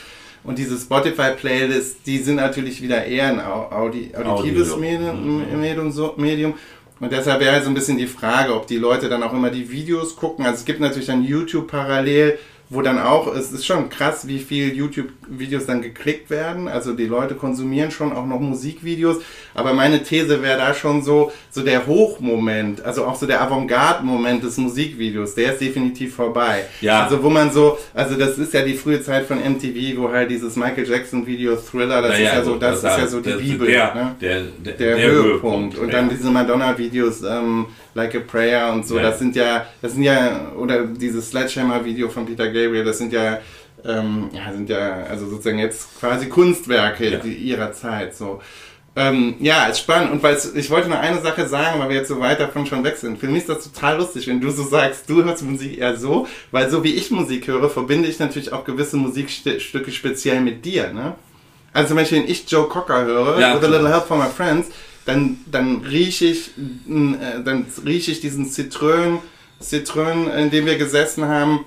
[0.43, 4.77] Und diese Spotify-Playlists, die sind natürlich wieder eher ein Audi auditives Audio.
[4.77, 5.61] Medium, mhm.
[5.61, 6.55] Medium, so, Medium.
[6.99, 9.69] Und deshalb wäre so ein bisschen die Frage, ob die Leute dann auch immer die
[9.69, 10.45] Videos gucken.
[10.45, 12.39] Also es gibt natürlich dann YouTube parallel
[12.71, 16.69] wo dann auch, es ist schon krass, wie viel YouTube-Videos dann geklickt werden.
[16.69, 19.17] Also die Leute konsumieren schon auch noch Musikvideos.
[19.53, 24.45] Aber meine These wäre da schon so, so der Hochmoment, also auch so der Avantgarde-Moment
[24.45, 26.63] des Musikvideos, der ist definitiv vorbei.
[26.79, 27.03] Ja.
[27.03, 30.31] Also wo man so, also das ist ja die frühe Zeit von MTV, wo halt
[30.31, 33.33] dieses Michael Jackson-Video Thriller, das naja, ist ja so, das, das ist ja so die
[33.33, 33.67] Bibel.
[33.67, 34.15] Der, ne?
[34.21, 35.75] der, der, der, der Höhepunkt.
[35.75, 35.77] Höhepunkt.
[35.77, 39.03] Und dann diese Madonna-Videos, ähm, Like a Prayer und so, ja.
[39.03, 43.39] das sind ja, das sind ja, oder dieses Sledgehammer-Video von Peter Gabriel, das sind ja,
[43.85, 47.23] ähm, ja, sind ja, also sozusagen jetzt quasi Kunstwerke ja.
[47.23, 48.41] ihrer Zeit, so.
[48.93, 50.11] Ähm, ja, ist spannend.
[50.11, 52.83] Und weil ich wollte nur eine Sache sagen, weil wir jetzt so weit davon schon
[52.83, 53.19] weg sind.
[53.19, 56.27] Für mich ist das total lustig, wenn du so sagst, du hörst Musik eher so,
[56.51, 60.91] weil so wie ich Musik höre, verbinde ich natürlich auch gewisse Musikstücke speziell mit dir.
[60.91, 61.15] Ne?
[61.71, 64.29] Also zum Beispiel, wenn ich Joe Cocker höre, ja, With a Little Help from My
[64.29, 64.67] Friends,
[65.05, 69.19] dann, dann rieche ich, äh, dann rieche ich diesen Zitrön,
[69.59, 71.65] Zitrön, in dem wir gesessen haben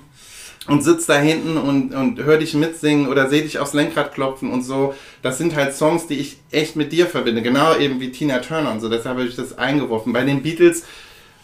[0.67, 4.51] und sitze da hinten und, und höre dich mitsingen oder sehe dich aufs Lenkrad klopfen
[4.51, 4.95] und so.
[5.23, 7.43] Das sind halt Songs, die ich echt mit dir verbinde.
[7.43, 8.89] Genau eben wie Tina Turner und so.
[8.89, 10.13] Deshalb habe ich das eingeworfen.
[10.13, 10.85] Bei den Beatles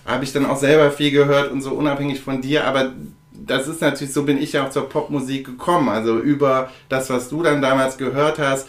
[0.06, 2.92] habe ich dann auch selber viel gehört und so unabhängig von dir, aber
[3.32, 5.88] das ist natürlich, so bin ich ja auch zur Popmusik gekommen.
[5.88, 8.68] Also über das, was du dann damals gehört hast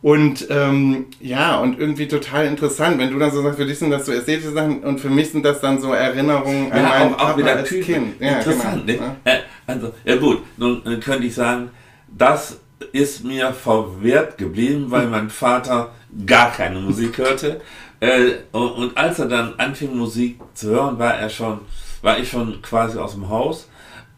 [0.00, 3.90] und ähm, ja, und irgendwie total interessant, wenn du dann so sagst, für dich sind
[3.90, 7.14] das so ästhetische Sachen und für mich sind das dann so Erinnerungen an ja, mein
[7.14, 7.84] auch, auch wieder als Typen.
[7.84, 8.20] Kind.
[8.20, 9.02] Ja, interessant, genau.
[9.02, 9.16] ne?
[9.26, 9.32] Ja.
[9.66, 11.70] Also, ja gut, nun könnte ich sagen,
[12.16, 12.60] das
[12.92, 15.92] ist mir verwehrt geblieben, weil mein Vater
[16.26, 17.60] gar keine Musik hörte.
[18.00, 21.58] Äh, und, und als er dann anfing Musik zu hören, war er schon,
[22.00, 23.68] war ich schon quasi aus dem Haus.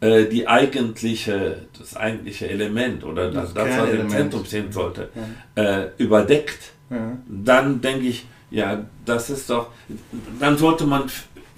[0.00, 4.08] äh, die eigentliche, das eigentliche Element oder das, das was im.
[4.08, 5.08] Zentrum stehen sollte,
[5.54, 7.16] äh, überdeckt, Ja.
[7.28, 9.68] dann denke ich, ja, das ist doch,
[10.38, 11.04] dann sollte man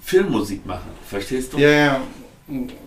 [0.01, 1.57] Filmmusik machen, verstehst du?
[1.57, 2.01] Ja, ja.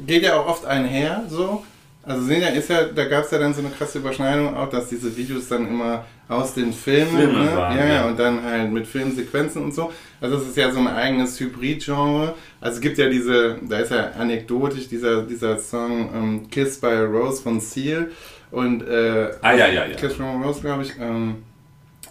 [0.07, 1.65] Geht ja auch oft einher so.
[2.05, 4.71] Also sehen ja, ist ja, da gab es ja dann so eine krasse Überschneidung auch,
[4.71, 7.57] dass diese Videos dann immer aus den Filmen, Filme ne?
[7.57, 8.07] waren, ja, ja, ja.
[8.07, 9.93] und dann halt mit Filmsequenzen und so.
[10.21, 12.35] Also es ist ja so ein eigenes Hybrid-Genre.
[12.61, 16.89] Also es gibt ja diese, da ist ja anekdotisch dieser, dieser Song ähm, Kiss by
[16.89, 18.11] a Rose von Seal
[18.51, 19.97] und äh, Ah, ja, ja, ja.
[19.97, 20.93] Kiss from a Rose, glaube ich.
[21.01, 21.37] Ähm,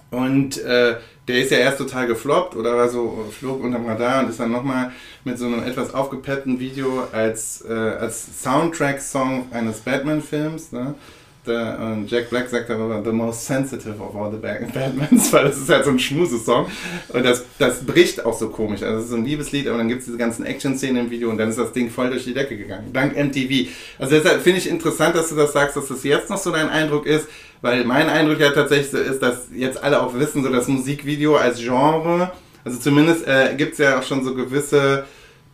[0.10, 0.96] und äh,
[1.28, 4.40] der ist ja erst total gefloppt oder war so, äh, flog unterm Radar und ist
[4.40, 4.92] dann nochmal
[5.26, 10.72] mit so einem etwas aufgepeppten Video als, äh, als Soundtrack-Song eines Batman-Films.
[10.72, 10.96] Ne?
[11.48, 15.46] Der, und Jack Black sagt darüber, the most sensitive of all the Bat- Batmans, weil
[15.46, 16.68] das ist halt so ein Schmusesong.
[17.10, 18.84] Und das, das bricht auch so komisch.
[18.84, 21.30] Also es ist so ein Liebeslied, aber dann gibt es diese ganzen Action-Szenen im Video
[21.30, 22.92] und dann ist das Ding voll durch die Decke gegangen.
[22.94, 23.70] Dank MTV.
[24.00, 26.70] Also deshalb finde ich interessant, dass du das sagst, dass das jetzt noch so dein
[26.70, 27.28] Eindruck ist,
[27.62, 31.36] weil mein Eindruck ja tatsächlich so ist, dass jetzt alle auch wissen, so das Musikvideo
[31.38, 32.32] als Genre,
[32.64, 35.06] also zumindest äh, gibt es ja auch schon so gewisse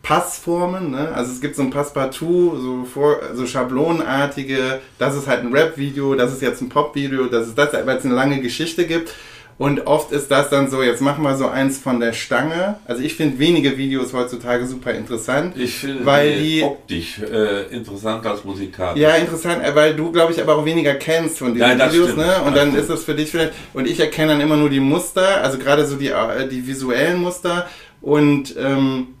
[0.04, 1.08] Passformen, ne?
[1.14, 6.14] Also es gibt so ein Passepartout, so, vor, so schablonenartige, das ist halt ein Rap-Video,
[6.14, 9.12] das ist jetzt ein Pop-Video, das ist das, weil es eine lange Geschichte gibt.
[9.56, 12.76] Und oft ist das dann so, jetzt machen wir so eins von der Stange.
[12.86, 15.56] Also ich finde wenige Videos heutzutage super interessant.
[15.56, 19.00] Ich finde Weil die optisch äh, interessanter als musikalisch.
[19.00, 22.10] Ja, interessant, äh, weil du, glaube ich, aber auch weniger kennst von diesen Ja, Videos,
[22.10, 22.26] stimmt.
[22.26, 22.34] ne?
[22.44, 22.78] Und Das dann stimmt.
[22.82, 25.86] ist das für dich vielleicht, und ich erkenne dann immer nur die Muster, also gerade
[25.86, 27.68] so die, äh, die visuellen Muster
[28.00, 29.13] und, ähm,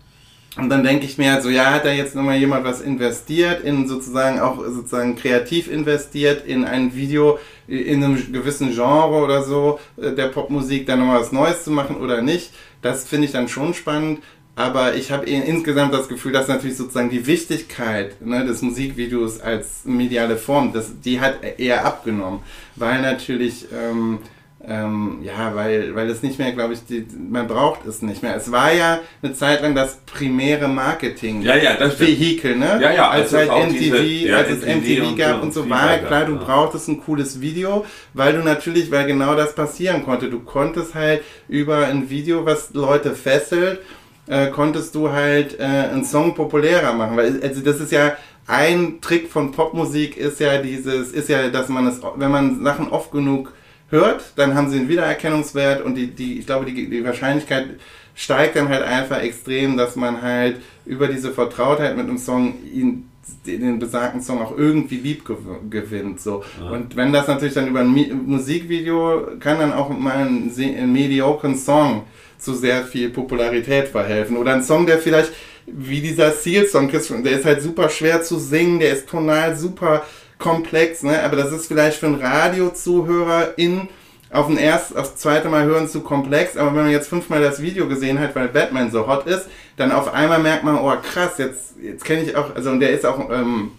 [0.56, 3.64] und dann denke ich mir halt so, ja, hat da jetzt nochmal jemand was investiert,
[3.64, 9.80] in sozusagen auch sozusagen kreativ investiert in ein Video in einem gewissen Genre oder so
[10.00, 12.52] äh, der Popmusik, da nochmal was Neues zu machen oder nicht.
[12.82, 14.20] Das finde ich dann schon spannend.
[14.56, 19.84] Aber ich habe insgesamt das Gefühl, dass natürlich sozusagen die Wichtigkeit ne, des Musikvideos als
[19.84, 22.38] mediale Form, das, die hat eher abgenommen.
[22.76, 24.20] Weil natürlich, ähm,
[24.66, 28.34] ähm, ja, weil, weil es nicht mehr, glaube ich, die, man braucht es nicht mehr.
[28.34, 31.42] Es war ja eine Zeit lang das primäre Marketing.
[31.42, 32.00] Ja, ja, das.
[32.00, 32.78] Vehikel, ne?
[32.80, 35.36] Ja, ja, als als halt es auch MTV, diese- ja, als es MTV und gab
[35.36, 36.42] so und so, und war halt klar, du ja.
[36.42, 40.30] brauchtest ein cooles Video, weil du natürlich, weil genau das passieren konnte.
[40.30, 43.80] Du konntest halt über ein Video, was Leute fesselt,
[44.26, 47.16] äh, konntest du halt äh, einen Song populärer machen.
[47.16, 51.68] Weil also das ist ja ein Trick von Popmusik ist ja dieses, ist ja, dass
[51.68, 53.52] man es, wenn man Sachen oft genug
[53.94, 57.66] hört, dann haben sie einen Wiedererkennungswert und die, die, ich glaube, die, die Wahrscheinlichkeit
[58.14, 63.08] steigt dann halt einfach extrem, dass man halt über diese Vertrautheit mit einem Song ihn
[63.46, 66.20] den besagten Song auch irgendwie lieb gew- gewinnt.
[66.20, 66.44] So.
[66.70, 70.92] Und wenn das natürlich dann über ein Mi Musikvideo kann dann auch mal ein, ein
[70.92, 72.04] mediocren Song
[72.38, 74.36] zu sehr viel Popularität verhelfen.
[74.36, 75.32] Oder ein Song, der vielleicht
[75.66, 80.04] wie dieser Seal-Song, der ist halt super schwer zu singen, der ist tonal super
[80.38, 81.22] komplex, ne?
[81.22, 83.88] aber das ist vielleicht für einen Radiozuhörer in
[84.30, 87.62] auf ein erst, aufs zweite Mal hören zu komplex, aber wenn man jetzt fünfmal das
[87.62, 91.38] Video gesehen hat, weil Batman so hot ist, dann auf einmal merkt man, oh krass,
[91.38, 93.70] jetzt, jetzt kenne ich auch, also und der ist auch, ähm,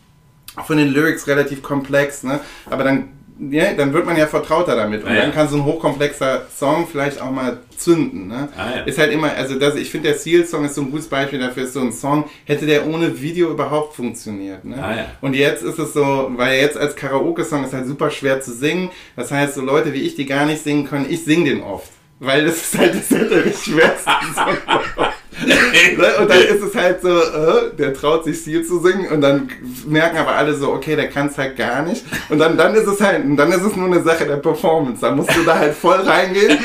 [0.64, 2.40] von den Lyrics relativ komplex, ne?
[2.70, 5.04] Aber dann, ja, dann wird man ja vertrauter damit.
[5.04, 5.22] Und Ja, ja.
[5.24, 8.48] dann kann so ein hochkomplexer Song vielleicht auch mal zünden, ne?
[8.58, 8.82] Ah, ja.
[8.84, 11.64] Ist halt immer, also das, ich finde der Seal-Song ist so ein gutes Beispiel dafür,
[11.64, 14.82] ist so ein Song, hätte der ohne Video überhaupt funktioniert, ne?
[14.82, 15.06] Ah, ja.
[15.22, 18.90] Und jetzt ist es so, weil jetzt als Karaoke-Song ist halt super schwer zu singen.
[19.16, 21.90] Das heißt, so Leute wie ich, die gar nicht singen können, ich singe den oft.
[22.20, 24.58] Weil das ist halt das ist halt der schwerste Song?
[26.20, 29.50] Und dann ist es halt so, äh, der traut sich Seal zu singen und dann
[29.86, 32.06] merken aber alle so, okay, der kann es halt gar nicht.
[32.30, 35.02] Und dann, dann ist es halt, dann ist es nur eine Sache der Performance.
[35.02, 36.58] Da musst du da halt voll reingehen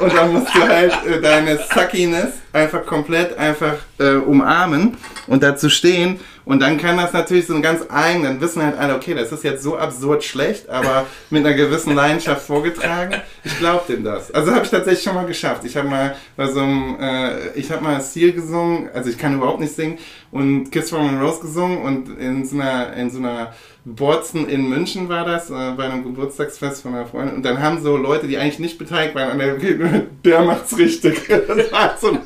[0.00, 5.68] und dann musst du halt äh, deine Suckiness einfach komplett einfach äh, umarmen und dazu
[5.68, 6.20] stehen.
[6.46, 9.32] Und dann kann das natürlich so ein ganz eigen, dann wissen halt alle, okay, das
[9.32, 13.20] ist jetzt so absurd schlecht, aber mit einer gewissen Leidenschaft vorgetragen.
[13.42, 14.32] Ich glaube dem das.
[14.32, 15.64] Also habe ich tatsächlich schon mal geschafft.
[15.64, 19.34] Ich habe mal bei so einem, äh, ich habe mal Seal gesungen, also ich kann
[19.34, 19.98] überhaupt nicht singen
[20.32, 23.52] und Kiss from a Rose gesungen und in so einer, in so einer
[23.84, 27.36] Borzen in München war das, äh, bei einem Geburtstagsfest von einer Freundin.
[27.36, 29.54] Und dann haben so Leute, die eigentlich nicht beteiligt waren, an der,
[30.24, 31.20] der macht's richtig.
[31.28, 32.18] Das war so, nee,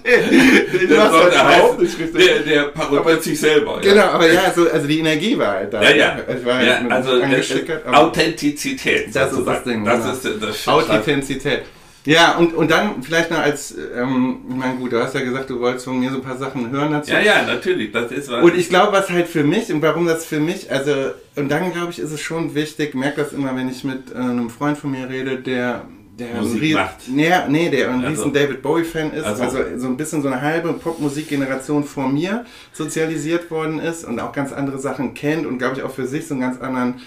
[0.73, 2.25] ich Der, mach's halt überhaupt nicht richtig.
[2.27, 3.79] der, der parodiert sich selber.
[3.83, 5.83] Genau, aber ja, also, also die Energie war halt da.
[5.83, 6.17] Ja, ja.
[6.35, 7.85] Ich war ja halt also äh, angestickert.
[7.87, 9.15] äh, Authentizität.
[9.15, 10.37] Das ist das Ding, Das genau.
[10.37, 11.63] ist das Authentizität.
[12.07, 15.51] Ja, und, und dann vielleicht noch als, ähm, ich meine, gut, du hast ja gesagt,
[15.51, 17.13] du wolltest von mir so ein paar Sachen hören dazu.
[17.13, 18.43] Ja, ja, natürlich, das ist was.
[18.43, 20.93] Und ich glaube, was halt für mich und warum das für mich, also,
[21.37, 24.17] und dann glaube ich, ist es schon wichtig, merke das immer, wenn ich mit äh,
[24.19, 25.85] einem Freund von mir rede, der,
[26.19, 26.95] der Musik ries- macht.
[27.09, 28.07] Nee, nee, der ein Also.
[28.09, 29.43] riesen David Bowie-Fan ist, Also.
[29.43, 34.33] also so ein bisschen so eine halbe Popmusikgeneration vor mir sozialisiert worden ist und auch
[34.33, 37.01] ganz andere Sachen kennt und glaube ich auch für sich so einen ganz anderen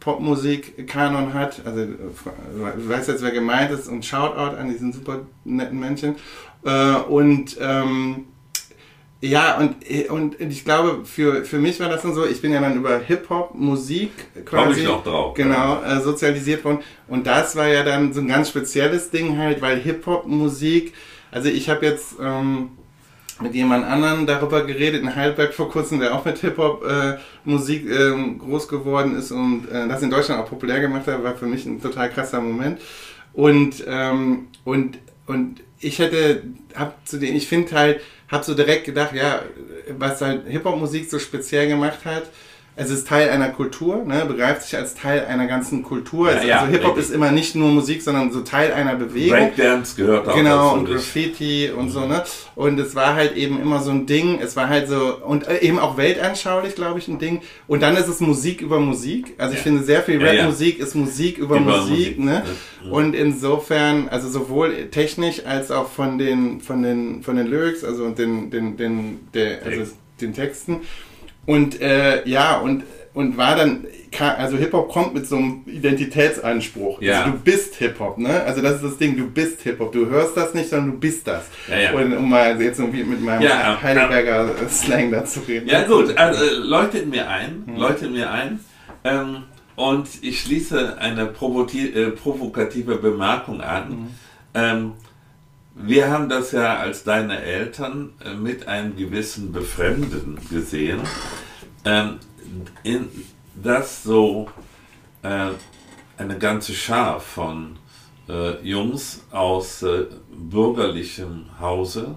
[0.00, 1.62] Popmusik-Kanon hat.
[1.64, 6.16] Also du weißt jetzt, wer gemeint ist und Shoutout an diesen super netten Menschen.
[6.64, 8.26] Äh, und ähm,
[9.20, 9.76] ja, und,
[10.10, 12.98] und ich glaube, für, für mich war das dann so, ich bin ja dann über
[12.98, 14.12] Hip-Hop, Musik
[14.44, 15.34] quasi ich noch drauf.
[15.34, 16.78] genau, äh, sozialisiert worden.
[17.08, 20.94] Und das war ja dann so ein ganz spezielles Ding halt, weil Hip-Hop-Musik,
[21.32, 22.70] also ich habe jetzt ähm,
[23.40, 28.68] mit jemand anderen darüber geredet, in Heidelberg vor kurzem, der auch mit Hip-Hop-Musik ähm, groß
[28.68, 31.80] geworden ist und äh, das in Deutschland auch populär gemacht hat, war für mich ein
[31.80, 32.80] total krasser Moment.
[33.32, 36.42] Und, ähm, und, und ich hätte,
[36.74, 39.42] hab zu den, ich finde halt, hab so direkt gedacht, ja,
[39.96, 42.24] was halt Hip-Hop-Musik so speziell gemacht hat,
[42.80, 46.30] es ist Teil einer Kultur, ne, begreift sich als Teil einer ganzen Kultur.
[46.30, 49.36] Ja, Es- ja, also Hip-Hop ist immer nicht nur Musik, sondern so Teil einer Bewegung.
[49.36, 52.22] Breakdance gehört auch Genau, und Graffiti und so, ne?
[52.54, 55.58] Und es war halt eben immer so ein Ding, es war halt so, und äh,
[55.58, 57.40] eben auch weltanschaulich, glaube ich, ein Ding.
[57.66, 59.34] Und dann ist es Musik über Musik.
[59.38, 59.64] Also ich Ja.
[59.64, 60.22] finde, sehr viel.
[60.22, 62.42] Rap-Musik ist Musik über, Über Musik, Musik, ne?
[62.90, 68.04] Und insofern, also sowohl technisch als auch von den, von den, von den Lyrics, also
[68.04, 70.80] und den, den, den, der, also den Texten.
[71.48, 72.84] Und äh, ja, und,
[73.14, 73.86] und war dann,
[74.20, 77.00] also Hip-Hop kommt mit so einem Identitätsanspruch.
[77.00, 77.20] Ja.
[77.20, 78.42] Also du bist Hip-Hop, ne?
[78.42, 79.90] Also das ist das Ding, du bist Hip-Hop.
[79.92, 81.46] Du hörst das nicht, sondern du bist das.
[81.66, 81.92] Ja, ja.
[81.92, 83.78] Und um mal jetzt irgendwie mit meinem Ja.
[83.82, 85.68] Heidelberger Slang dazu reden.
[85.70, 87.76] Ja gut, also äh, leuchtet mir ein, Mhm.
[87.76, 88.60] leuchtet mir ein.
[89.04, 93.88] Ähm, und ich schließe eine äh, provokative Bemerkung an.
[93.88, 94.06] Mhm.
[94.52, 94.92] Ähm,
[95.80, 101.00] wir haben das ja als deine Eltern äh, mit einem gewissen Befremden gesehen,
[101.84, 102.18] ähm,
[102.82, 103.08] in,
[103.54, 104.48] dass so
[105.22, 105.50] äh,
[106.16, 107.76] eine ganze Schar von
[108.28, 112.16] äh, Jungs aus äh, bürgerlichem Hause,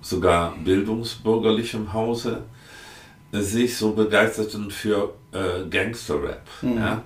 [0.00, 2.44] sogar bildungsbürgerlichem Hause,
[3.32, 6.46] äh, sich so begeisterten für äh, Gangster-Rap.
[6.62, 6.78] Mhm.
[6.78, 7.02] Ja?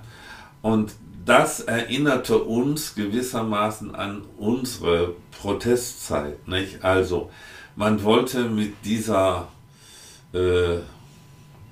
[0.63, 0.93] Und
[1.29, 6.49] das erinnerte uns gewissermaßen an unsere Protestzeit.
[6.49, 6.83] Nicht?
[6.83, 7.31] Also,
[7.77, 9.49] man wollte mit dieser
[10.33, 10.79] äh,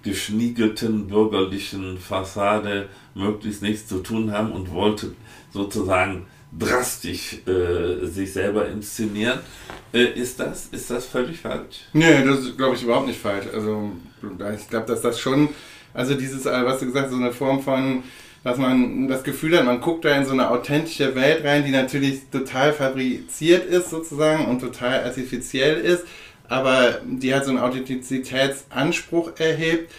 [0.03, 5.13] geschniegelten bürgerlichen Fassade möglichst nichts zu tun haben und wollte
[5.53, 9.41] sozusagen drastisch äh, sich selber inszenieren.
[9.93, 11.81] Äh, ist, das, ist das völlig falsch?
[11.93, 13.47] Nee, das ist, glaube ich, überhaupt nicht falsch.
[13.53, 13.93] Also,
[14.55, 15.49] ich glaube, dass das schon,
[15.93, 18.05] also dieses, äh, was du gesagt hast, so eine Form von,
[18.47, 21.73] dass man das Gefühl hat, man guckt da in so eine authentische Welt rein, die
[21.73, 26.05] natürlich total fabriziert ist sozusagen und total artifiziell ist,
[26.49, 29.93] aber die halt so einen Authentizitätsanspruch erhebt.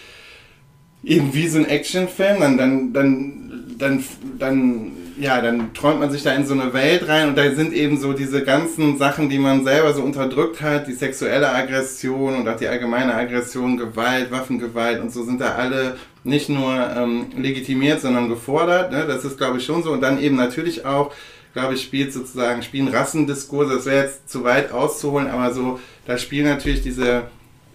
[1.03, 4.03] Irgendwie so ein Actionfilm, dann, dann, dann, dann,
[4.39, 7.73] dann, ja, dann träumt man sich da in so eine Welt rein und da sind
[7.73, 12.47] eben so diese ganzen Sachen, die man selber so unterdrückt hat, die sexuelle Aggression und
[12.47, 18.01] auch die allgemeine Aggression, Gewalt, Waffengewalt und so sind da alle nicht nur ähm, legitimiert,
[18.01, 18.91] sondern gefordert.
[18.91, 19.05] Ne?
[19.07, 19.91] Das ist, glaube ich, schon so.
[19.91, 21.11] Und dann eben natürlich auch,
[21.53, 26.17] glaube ich, spielt sozusagen, spielen Rassendiskurse, das wäre jetzt zu weit auszuholen, aber so, da
[26.17, 27.23] spielen natürlich diese,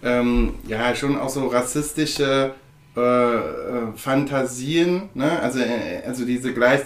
[0.03, 2.53] ähm, ja, schon auch so rassistische
[2.95, 3.41] äh, äh,
[3.95, 5.39] Fantasien, ne?
[5.41, 6.81] also, äh, also diese Gleich,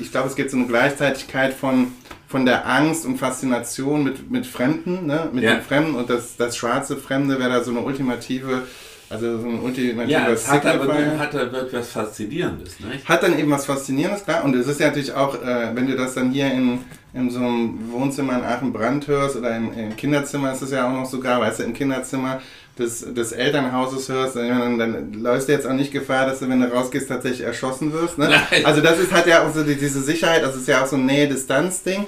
[0.00, 1.88] ich glaube, es gibt so eine Gleichzeitigkeit von,
[2.28, 5.28] von der Angst und Faszination mit, mit Fremden, ne?
[5.32, 5.54] mit Ja.
[5.54, 8.62] den Fremden und das, das schwarze Fremde wäre da so eine ultimative,
[9.10, 13.08] also so ein ultimativer Ja, es hat aber nun hat er wirklich was Faszinierendes, nicht?
[13.08, 14.44] Hat dann eben was Faszinierendes, klar.
[14.44, 16.80] Und es ist ja natürlich auch, äh, wenn du das dann hier in,
[17.14, 20.92] in so einem Wohnzimmer in Aachen-Brand hörst oder im, im Kinderzimmer ist es ja auch
[20.92, 22.40] noch sogar, weißt du, im Kinderzimmer
[22.78, 26.60] des, des Elternhauses hörst, dann, dann läufst du jetzt auch nicht Gefahr, dass du, wenn
[26.60, 28.18] du rausgehst, tatsächlich erschossen wirst.
[28.18, 28.30] Ne?
[28.64, 30.96] Also das ist hat ja auch so die, diese Sicherheit, das ist ja auch so
[30.96, 32.06] ein Nähe-Distanz-Ding.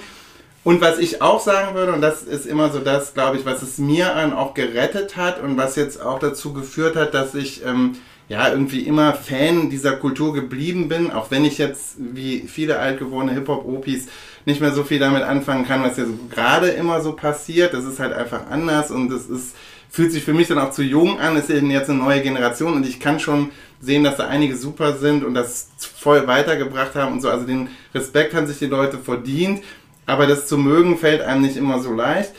[0.63, 3.63] Und was ich auch sagen würde, und das ist immer so das, glaube ich, was
[3.63, 7.65] es mir dann auch gerettet hat und was jetzt auch dazu geführt hat, dass ich
[7.65, 7.93] ähm,
[8.29, 13.33] ja irgendwie immer Fan dieser Kultur geblieben bin, auch wenn ich jetzt wie viele altgewordene
[13.33, 14.07] Hip-Hop-Opis
[14.45, 17.73] nicht mehr so viel damit anfangen kann, was ja so gerade immer so passiert.
[17.73, 19.55] Das ist halt einfach anders und es ist,
[19.89, 21.35] fühlt sich für mich dann auch zu jung an.
[21.37, 23.49] Es ist jetzt eine neue Generation und ich kann schon
[23.81, 27.29] sehen, dass da einige super sind und das voll weitergebracht haben und so.
[27.29, 29.61] Also den Respekt haben sich die Leute verdient.
[30.05, 32.31] Aber das zu mögen fällt einem nicht immer so leicht.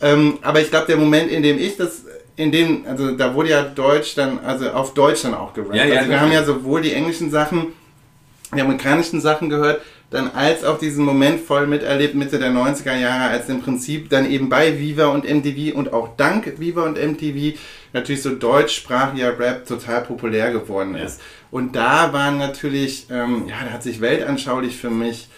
[0.00, 2.04] Ähm, aber ich glaube, der Moment, in dem ich das,
[2.36, 5.74] in dem, also da wurde ja Deutsch dann, also auf Deutsch dann auch gerappt.
[5.74, 7.68] Ja, ja, also wir haben ja sowohl die englischen Sachen,
[8.54, 13.30] die amerikanischen Sachen gehört, dann als auch diesen Moment voll miterlebt, Mitte der 90er Jahre,
[13.30, 17.58] als im Prinzip dann eben bei Viva und MTV und auch dank Viva und MTV
[17.92, 21.18] natürlich so deutschsprachiger Rap total populär geworden ist.
[21.18, 21.26] Ja.
[21.50, 25.28] Und da waren natürlich, ähm, ja, da hat sich weltanschaulich für mich,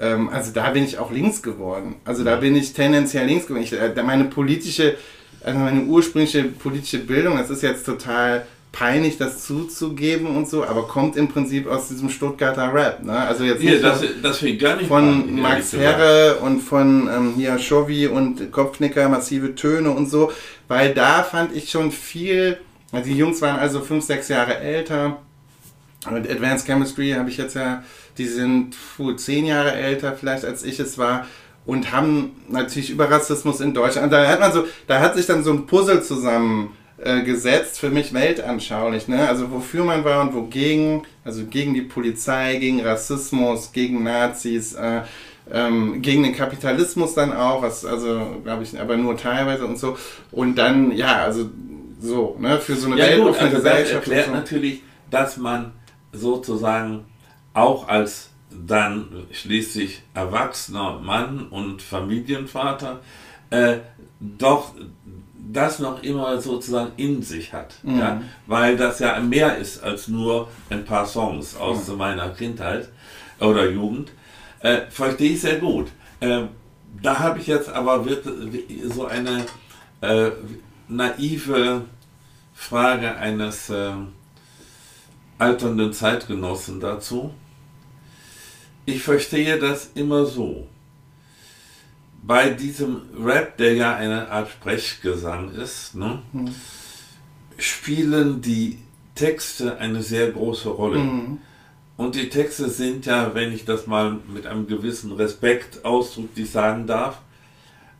[0.00, 1.96] ähm, also da bin ich auch links geworden.
[2.04, 3.64] Also da bin ich tendenziell links geworden.
[3.64, 4.96] Ich, äh, meine politische,
[5.42, 10.86] also meine ursprüngliche politische Bildung, das ist jetzt total peinlich, das zuzugeben und so, aber
[10.86, 13.02] kommt im Prinzip aus diesem Stuttgarter Rap.
[13.02, 13.12] Ne?
[13.12, 18.06] Also jetzt ja, das, das gar nicht von Max Herre und von ähm, hier Shovi
[18.06, 20.30] und Kopfnicker, massive Töne und so,
[20.68, 22.58] weil da fand ich schon viel,
[22.92, 25.18] also die Jungs waren also fünf, sechs Jahre älter.
[26.06, 27.82] Und Advanced Chemistry habe ich jetzt ja,
[28.18, 31.26] die sind puh, zehn Jahre älter vielleicht als ich es war
[31.66, 34.12] und haben natürlich über Rassismus in Deutschland.
[34.12, 37.90] Da hat man so, da hat sich dann so ein Puzzle zusammen äh, gesetzt, für
[37.90, 39.06] mich weltanschaulich.
[39.06, 39.28] Ne?
[39.28, 45.02] Also wofür man war und wogegen, also gegen die Polizei, gegen Rassismus, gegen Nazis, äh,
[45.52, 49.98] ähm, gegen den Kapitalismus dann auch, was also glaube ich, aber nur teilweise und so.
[50.30, 51.50] Und dann, ja, also
[52.00, 53.88] so, ne, für so eine ja, weltoffene also Gesellschaft.
[53.88, 54.32] Das erklärt so.
[54.32, 55.72] natürlich, dass man
[56.18, 57.04] sozusagen
[57.54, 63.00] auch als dann schließlich erwachsener Mann und Familienvater
[63.50, 63.78] äh,
[64.20, 64.74] doch
[65.52, 67.74] das noch immer sozusagen in sich hat.
[67.82, 67.98] Mhm.
[67.98, 68.22] Ja?
[68.46, 71.96] Weil das ja mehr ist als nur ein paar Songs aus mhm.
[71.96, 72.88] meiner Kindheit
[73.40, 74.12] oder Jugend.
[74.60, 75.88] Äh, verstehe ich sehr gut.
[76.20, 76.42] Äh,
[77.02, 78.04] da habe ich jetzt aber
[78.88, 79.46] so eine
[80.00, 80.30] äh,
[80.88, 81.82] naive
[82.54, 83.92] Frage eines äh,
[85.38, 87.32] alternden Zeitgenossen dazu.
[88.84, 90.66] Ich verstehe das immer so
[92.22, 96.54] bei diesem Rap, der ja eine Art Sprechgesang ist, ne, mhm.
[97.56, 98.78] spielen die
[99.14, 100.98] Texte eine sehr große Rolle.
[100.98, 101.38] Mhm.
[101.96, 106.86] Und die Texte sind ja, wenn ich das mal mit einem gewissen Respekt ausdrücklich sagen
[106.86, 107.20] darf,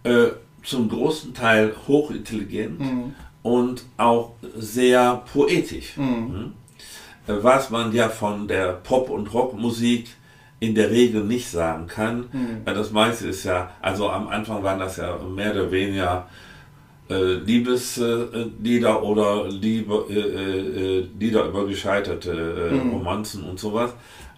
[0.05, 0.29] äh,
[0.63, 3.15] zum großen Teil hochintelligent mhm.
[3.43, 5.97] und auch sehr poetisch.
[5.97, 6.53] Mhm.
[7.29, 10.09] Äh, was man ja von der Pop- und Rockmusik
[10.61, 12.29] in der Regel nicht sagen kann.
[12.33, 12.65] Mhm.
[12.65, 16.29] Das meiste ist ja, also am Anfang waren das ja mehr oder weniger
[17.09, 22.91] äh, Liebeslieder äh, oder Liebe, äh, äh, Lieder über gescheiterte mhm.
[22.91, 23.95] Romanzen und sowas.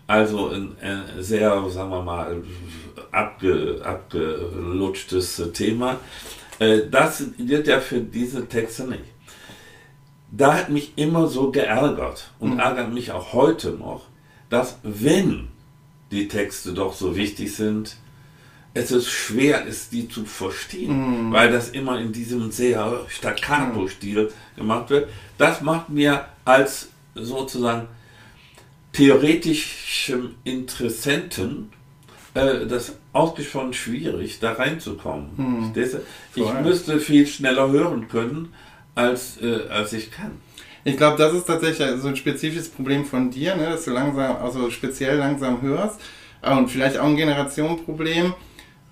[0.07, 2.43] Also ein, ein, sehr, sagen wir mal,
[3.13, 6.01] abge, abgelutschtes Thema.
[6.91, 9.05] Das gilt ja für diese Texte nicht.
[10.33, 12.61] Da hat mich immer so geärgert und mhm.
[12.61, 14.03] ärgert mich auch heute noch,
[14.49, 15.49] dass wenn
[16.11, 17.97] die Texte doch so wichtig sind,
[18.75, 21.33] es ist schwer ist, die zu verstehen, mm.
[21.33, 25.09] weil das immer in diesem sehr Staccato-Stil gemacht wird.
[25.39, 27.89] Das macht mir als sozusagen
[28.93, 31.73] theoretischem Interessenten
[32.35, 35.31] äh, das ausgesprochen schwierig, da reinzukommen.
[35.37, 35.73] Mm.
[35.75, 35.97] Ich,
[36.37, 38.53] ich müsste viel schneller hören können,
[39.01, 40.33] als, äh, als ich kann.
[40.85, 44.37] Ich glaube, das ist tatsächlich so ein spezifisches Problem von dir, ne, dass du langsam,
[44.37, 46.01] also speziell langsam hörst.
[46.43, 48.33] Und vielleicht auch ein Generationenproblem.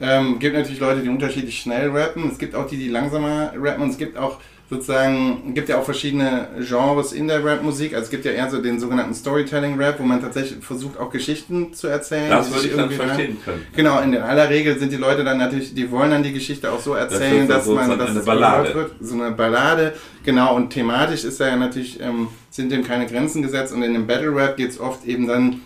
[0.00, 2.30] Ähm, gibt natürlich Leute, die unterschiedlich schnell rappen.
[2.30, 3.84] Es gibt auch die, die langsamer rappen.
[3.84, 4.38] Und es gibt auch
[4.71, 7.95] sozusagen, gibt ja auch verschiedene Genres in der Rap-Musik.
[7.95, 11.73] Also es gibt ja eher so den sogenannten Storytelling-Rap, wo man tatsächlich versucht, auch Geschichten
[11.73, 12.31] zu erzählen.
[12.31, 13.66] Das würde ich dann verstehen können.
[13.75, 16.81] Genau, in aller Regel sind die Leute dann natürlich, die wollen dann die Geschichte auch
[16.81, 18.75] so erzählen, das dass man, dass eine Ballade.
[18.75, 18.93] wird.
[19.01, 20.55] So eine Ballade, genau.
[20.55, 23.73] Und thematisch ist da ja natürlich, ähm, sind dem keine Grenzen gesetzt.
[23.73, 25.62] Und in dem Battle-Rap geht es oft eben dann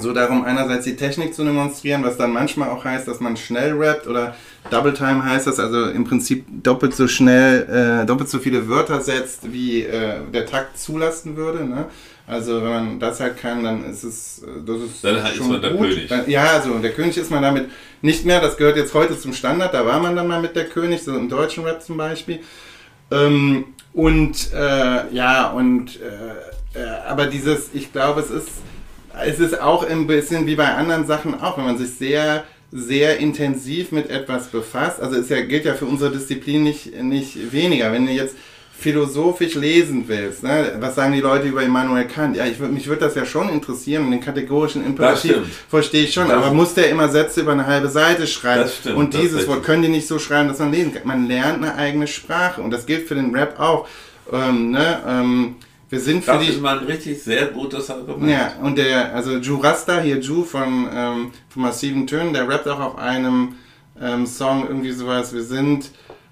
[0.00, 3.72] so darum, einerseits die Technik zu demonstrieren, was dann manchmal auch heißt, dass man schnell
[3.74, 4.34] rappt oder
[4.70, 9.00] Double Time heißt das, also im Prinzip doppelt so schnell, äh, doppelt so viele Wörter
[9.00, 11.64] setzt, wie äh, der Takt zulassen würde.
[11.64, 11.86] Ne?
[12.26, 15.50] Also wenn man das halt kann, dann ist es, äh, das ist dann schon ist
[15.50, 16.08] man der König.
[16.08, 17.70] Dann, ja, also der König ist man damit
[18.02, 18.40] nicht mehr.
[18.40, 19.72] Das gehört jetzt heute zum Standard.
[19.72, 22.40] Da war man dann mal mit der König, so im deutschen Rap zum Beispiel.
[23.10, 28.48] Ähm, und äh, ja und äh, äh aber dieses, ich glaube, es ist
[29.24, 33.18] es ist auch ein bisschen wie bei anderen Sachen auch, wenn man sich sehr sehr
[33.18, 35.00] intensiv mit etwas befasst.
[35.00, 37.92] Also es ja, gilt ja für unsere Disziplin nicht, nicht weniger.
[37.92, 38.36] Wenn du jetzt
[38.78, 40.76] philosophisch lesen willst, ne?
[40.78, 42.36] was sagen die Leute über Immanuel Kant?
[42.36, 45.36] Ja, ich, mich würde das ja schon interessieren und den kategorischen Imperativ
[45.68, 48.68] verstehe ich schon, das aber muss der immer Sätze über eine halbe Seite schreiben?
[48.68, 51.02] Stimmt, und dieses Wort können die nicht so schreiben, dass man lesen kann.
[51.06, 53.88] Man lernt eine eigene Sprache und das gilt für den Rap auch.
[54.30, 55.00] Ähm, ne?
[55.08, 55.56] ähm,
[55.90, 56.50] wir sind für das die.
[56.50, 58.30] ist mal ein richtig sehr gutes Argument.
[58.30, 62.68] Ja, und der, also Ju Rasta, hier Ju von, ähm, von Massiven Tönen, der rappt
[62.68, 63.54] auch auf einem
[64.00, 65.90] ähm, Song irgendwie sowas, wir sind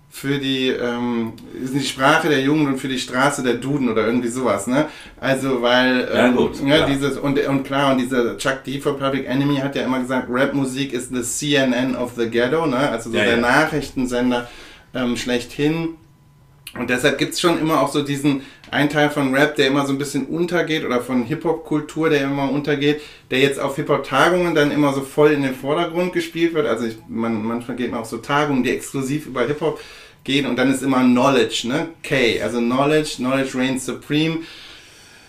[0.09, 4.07] für die, ähm, ist die Sprache der Jugend und für die Straße der Duden oder
[4.07, 4.86] irgendwie sowas, ne?
[5.20, 6.88] Also, weil, Ja, ähm, gut, ja, klar.
[6.88, 10.28] dieses, und, und klar, und dieser Chuck D von Public Enemy hat ja immer gesagt,
[10.30, 12.76] Rap-Musik ist the CNN of the Ghetto, ne?
[12.88, 13.40] Also so Ja, der ja.
[13.40, 14.48] Nachrichtensender
[14.94, 15.96] ähm, schlechthin.
[16.78, 19.92] Und deshalb gibt's schon immer auch so diesen einen Teil von Rap, der immer so
[19.92, 23.00] ein bisschen untergeht oder von Hip-Hop-Kultur, der immer untergeht,
[23.30, 26.66] der jetzt auf Hip-Hop-Tagungen dann immer so voll in den Vordergrund gespielt wird.
[26.66, 29.80] Also ich, man, manchmal geht man auf so Tagungen, die exklusiv über Hip-Hop
[30.24, 31.88] gehen und dann ist immer Knowledge, ne?
[32.02, 34.38] K, also Knowledge, Knowledge reigns supreme.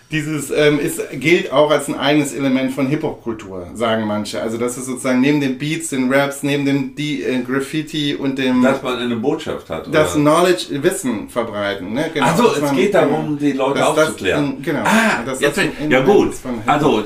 [0.10, 4.42] Dieses ähm, ist, gilt auch als ein eigenes Element von Hip-Hop-Kultur, sagen manche.
[4.42, 8.38] Also das ist sozusagen neben den Beats, den Raps, neben dem die, äh, Graffiti und
[8.38, 9.94] dem Dass man eine Botschaft hat.
[9.94, 10.22] das oder?
[10.22, 11.92] Knowledge, Wissen verbreiten.
[11.94, 12.10] Ne?
[12.14, 14.56] Genau, Also es man- geht darum, die Leute dass das aufzuklären.
[14.58, 14.84] in- genau.
[14.86, 16.34] Ah, jetzt, das ein ja gut.
[16.66, 17.04] Also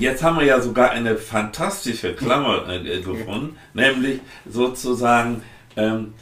[0.00, 5.42] jetzt haben wir ja sogar eine fantastische Klammer äh, gefunden, nämlich sozusagen,
[5.76, 6.14] ähm,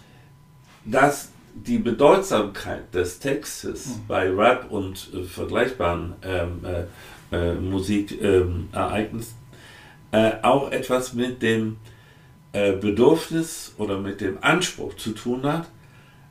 [0.85, 4.07] dass die Bedeutsamkeit des Textes Mhm.
[4.09, 6.85] bei Rap und äh, vergleichbaren ähm, äh,
[7.37, 9.35] äh, Musikereignissen
[10.13, 11.77] äh, auch etwas mit dem
[12.53, 15.69] äh, Bedürfnis oder mit dem Anspruch zu tun hat,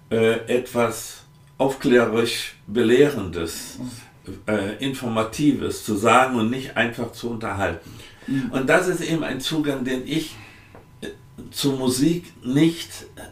[0.09, 1.23] etwas
[1.57, 3.79] aufklärerisch Belehrendes,
[4.45, 7.89] äh, Informatives zu sagen und nicht einfach zu unterhalten.
[8.51, 10.35] Und das ist eben ein Zugang, den ich
[11.51, 12.89] zur Musik nicht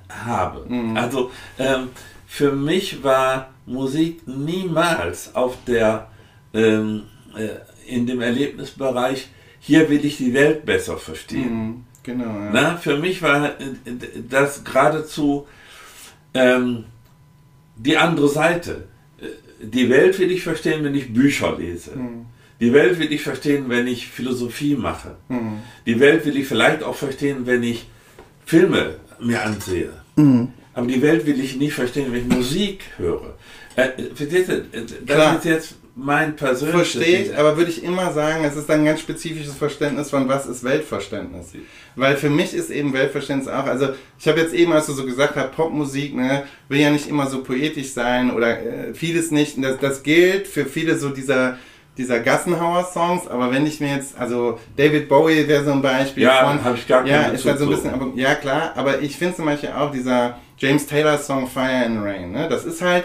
[0.09, 0.65] habe.
[0.95, 1.89] Also ähm,
[2.27, 6.09] für mich war Musik niemals auf der
[6.53, 7.03] ähm,
[7.35, 7.49] äh,
[7.87, 9.29] in dem Erlebnisbereich,
[9.59, 11.53] hier will ich die Welt besser verstehen.
[11.67, 12.49] Mhm, Genau, ja.
[12.53, 13.65] Na, für mich war äh,
[14.29, 15.47] das geradezu
[16.33, 16.85] ähm,
[17.75, 18.87] die andere Seite.
[19.21, 19.25] Äh,
[19.65, 21.95] Die Welt will ich verstehen, wenn ich Bücher lese.
[21.95, 22.25] Mhm.
[22.61, 25.15] Die Welt will ich verstehen, wenn ich Philosophie mache.
[25.29, 25.59] Mhm.
[25.85, 27.87] Die Welt will ich vielleicht auch verstehen, wenn ich
[28.49, 29.91] Filme mir ansehe.
[30.15, 30.47] Mhm.
[30.73, 33.35] Aber die Welt will ich nicht verstehen, wenn ich Musik höre.
[33.75, 35.37] Äh, verstehst du, äh, das Klar.
[35.37, 36.93] ist jetzt mein persönliches...
[36.93, 40.47] Verstehe ich, aber würde ich immer sagen, es ist ein ganz spezifisches Verständnis von was
[40.47, 41.51] ist Weltverständnis.
[41.95, 45.05] Weil für mich ist eben Weltverständnis auch, also ich habe jetzt eben, als du so
[45.05, 49.63] gesagt hast, Popmusik, ne, will ja nicht immer so poetisch sein oder äh, vieles nicht.
[49.63, 51.59] Das, das gilt für viele so dieser
[51.99, 56.47] dieser Gassenhauer-Songs, aber wenn ich mir jetzt, also David Bowie wäre so ein Beispiel Ja,
[56.47, 59.17] von, habe ich gar ja, ist halt so ein bisschen, aber, ja klar, aber ich
[59.17, 63.03] finde zum Beispiel auch dieser James Taylor Song Fire and Rain, ne, das ist halt,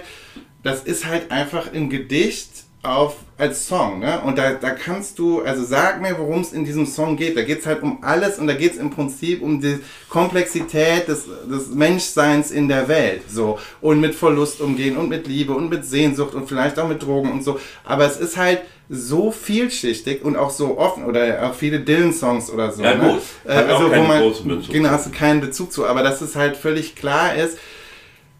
[0.63, 2.51] das ist halt einfach im Gedicht
[2.85, 4.21] auf als Song, ne?
[4.25, 7.37] Und da, da kannst du, also sag mir, worum es in diesem Song geht.
[7.37, 11.09] Da geht es halt um alles und da geht es im Prinzip um die Komplexität
[11.09, 13.23] des, des Menschseins in der Welt.
[13.29, 13.59] So.
[13.81, 17.33] Und mit Verlust umgehen und mit Liebe und mit Sehnsucht und vielleicht auch mit Drogen
[17.33, 17.59] und so.
[17.85, 22.71] Aber es ist halt so vielschichtig und auch so offen oder auch viele Dylan-Songs oder
[22.71, 22.83] so.
[22.83, 23.15] Ja, ne?
[23.15, 23.23] gut.
[23.45, 26.57] Ich auch also, wo man, genau, hast du keinen Bezug zu, aber dass es halt
[26.57, 27.59] völlig klar ist,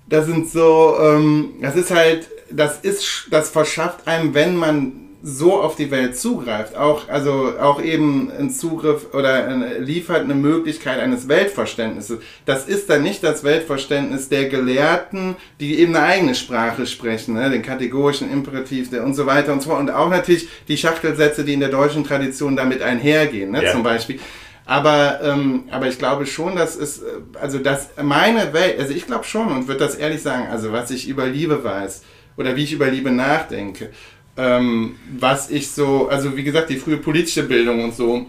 [0.07, 5.55] da sind so, ähm, das ist halt, das ist, das verschafft einem, wenn man so
[5.55, 11.01] auf die Welt zugreift, auch, also auch eben ein Zugriff oder äh, liefert eine Möglichkeit
[11.01, 12.19] eines Weltverständnisses.
[12.45, 17.49] Das ist dann nicht das Weltverständnis der Gelehrten, die eben eine eigene Sprache sprechen, ne?
[17.49, 19.81] den kategorischen Imperativ der und so weiter und so fort.
[19.81, 23.65] Und auch natürlich die Schachtelsätze, die in der deutschen Tradition damit einhergehen, ne?
[23.65, 23.73] Ja.
[23.73, 24.21] zum Beispiel.
[24.67, 27.03] Aber, ähm, aber ich glaube schon, dass es,
[27.41, 30.91] also dass meine Welt, also ich glaube schon und würde das ehrlich sagen, also was
[30.91, 32.03] ich über Liebe weiß
[32.37, 33.91] oder wie ich über Liebe nachdenke,
[34.37, 38.27] ähm, was ich so, also wie gesagt, die frühe politische Bildung und so,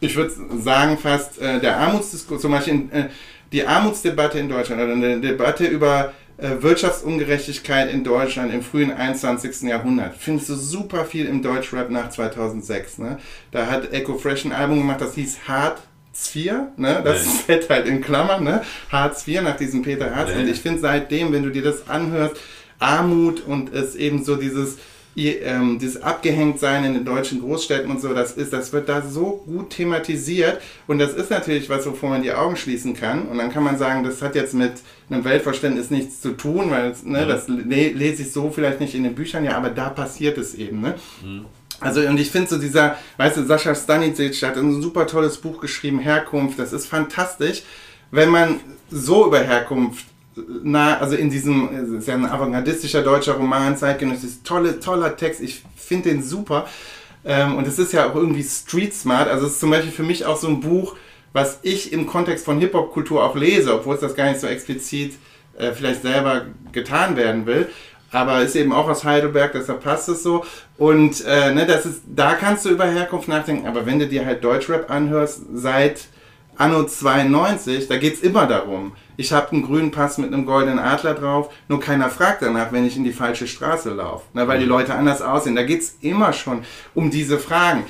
[0.00, 0.32] ich würde
[0.62, 3.08] sagen fast äh, der Armutsdiskus, zum Beispiel in, äh,
[3.52, 9.62] die Armutsdebatte in Deutschland oder eine Debatte über äh, Wirtschaftsungerechtigkeit in Deutschland im frühen 21.
[9.62, 10.14] Jahrhundert.
[10.18, 12.98] Findest du super viel im Deutschrap nach 2006.
[12.98, 13.18] Ne?
[13.50, 15.80] Da hat Echo Fresh ein Album gemacht, das hieß Hartz
[16.34, 17.00] IV, ne?
[17.02, 17.30] das Nee.
[17.42, 18.62] steht halt in Klammern, ne?
[18.92, 20.30] Hartz IV nach diesem Peter Hartz.
[20.34, 20.42] Nee.
[20.42, 22.36] Und ich finde seitdem, wenn du dir das anhörst,
[22.78, 24.76] Armut und es eben so dieses
[25.16, 29.42] ähm, dieses Abgehängtsein in den deutschen Großstädten und so, das ist, das wird da so
[29.46, 33.52] gut thematisiert und das ist natürlich was, wovor man die Augen schließen kann und dann
[33.52, 34.74] kann man sagen, das hat jetzt mit
[35.10, 37.26] einem Weltverständnis nichts zu tun, weil ne, Ja.
[37.26, 40.54] das le lese ich so vielleicht nicht in den Büchern, ja, aber da passiert es
[40.54, 40.94] eben, ne?
[41.80, 45.60] Also und ich finde so dieser, weißt du, Sascha Stanisic hat ein super tolles Buch
[45.60, 47.62] geschrieben, Herkunft, das ist fantastisch,
[48.12, 50.04] wenn man so über Herkunft
[50.62, 55.40] na, also in diesem, es ist ja ein avantgardistischer deutscher Roman, zeitgenössisch, tolle, toller Text,
[55.40, 56.66] ich finde den super.
[57.24, 60.02] Ähm, und es ist ja auch irgendwie street smart, also es ist zum Beispiel für
[60.02, 60.96] mich auch so ein Buch,
[61.32, 65.14] was ich im Kontext von Hip-Hop-Kultur auch lese, obwohl es das gar nicht so explizit
[65.58, 67.68] äh, vielleicht selber getan werden will.
[68.10, 70.44] Aber ist eben auch aus Heidelberg, deshalb passt es so.
[70.78, 74.24] Und äh, ne, das ist, da kannst du über Herkunft nachdenken, aber wenn du dir
[74.24, 76.06] halt Deutschrap anhörst, seit
[76.56, 80.78] Anno 92, da geht es immer darum, ich habe einen grünen Pass mit einem goldenen
[80.78, 84.58] Adler drauf, nur keiner fragt danach, wenn ich in die falsche Straße laufe, ne, weil
[84.60, 84.70] die Mhm.
[84.70, 85.56] Leute anders aussehen.
[85.56, 86.62] Da geht es immer schon
[86.94, 87.84] um diese Fragen.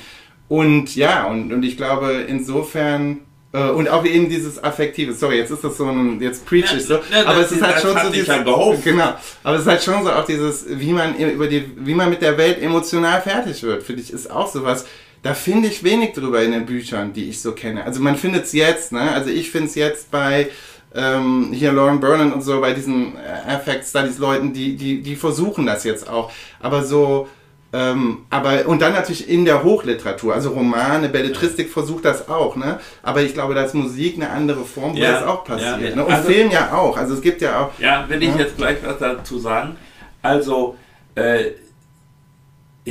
[0.49, 3.19] Und ja, und, und ich glaube, insofern,
[3.53, 6.85] äh, und auch eben dieses Affektive, sorry, jetzt ist das so ein, jetzt preach ich
[6.85, 8.83] so, Ja, ja, aber es ist halt schon so dieses, gehofft.
[8.83, 9.13] genau,
[9.43, 12.21] aber es ist halt schon so auch dieses, wie man über die, wie man mit
[12.23, 14.85] der Welt emotional fertig wird, finde ich, ist auch sowas,
[15.21, 17.83] da finde ich wenig drüber in den Büchern, die ich so kenne.
[17.83, 20.49] Also man findet es jetzt, ne, also ich finde es jetzt bei,
[20.95, 25.15] ähm, hier Lauren Burnham und so, bei diesen äh, Affect Studies Leuten, die, die, die
[25.15, 27.27] versuchen das jetzt auch, aber so,
[27.71, 32.79] ähm, aber und dann natürlich in der Hochliteratur, also Romane, Belletristik versucht das auch, ne?
[33.03, 35.79] Aber ich glaube, da ist Musik eine andere Form, wo Ja, das auch passiert.
[35.81, 35.95] ja.
[35.95, 36.03] Ne?
[36.03, 36.97] Und Also- Film ja auch.
[36.97, 37.79] Also es gibt ja auch.
[37.79, 38.37] Ja, will ich Ja.
[38.37, 39.75] jetzt gleich was dazu sagen.
[40.23, 40.75] Also,
[41.13, 41.51] äh,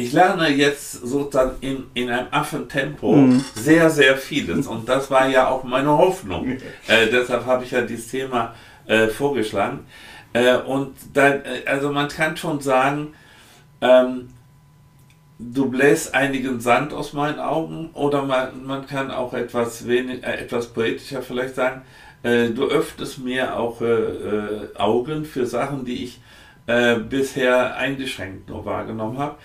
[0.03, 3.44] ich lerne jetzt sozusagen in, in einem Affentempo Mhm.
[3.55, 4.66] sehr, sehr vieles.
[4.66, 6.49] Und das war ja auch meine Hoffnung.
[6.86, 8.55] Äh, deshalb habe ich ja dieses Thema
[8.86, 9.80] äh, vorgeschlagen.
[10.32, 13.14] Äh, und dann, äh, also man kann schon sagen,
[13.80, 14.28] ähm,
[15.38, 20.36] du bläst einigen Sand aus meinen Augen oder man, man kann auch etwas, wenig, äh,
[20.44, 21.82] etwas poetischer vielleicht sagen,
[22.22, 23.80] äh, du öffnest mir auch
[24.76, 26.20] Augen für Sachen, die ich
[27.09, 29.36] bisher eingeschränkt nur wahrgenommen habe.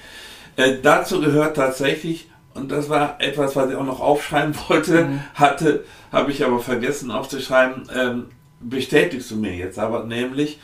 [0.56, 5.84] Äh, dazu gehört tatsächlich, und das war etwas, was ich auch noch aufschreiben wollte, hatte,
[6.12, 8.26] habe ich aber vergessen aufzuschreiben, ähm,
[8.60, 10.60] bestätigst du mir jetzt aber, nämlich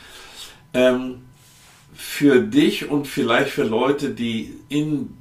[0.72, 1.22] ähm,
[1.92, 5.16] für dich und vielleicht für Leute, die in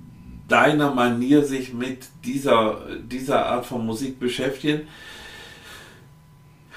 [0.48, 4.88] deiner Manier sich mit dieser, dieser Art von Musik beschäftigen,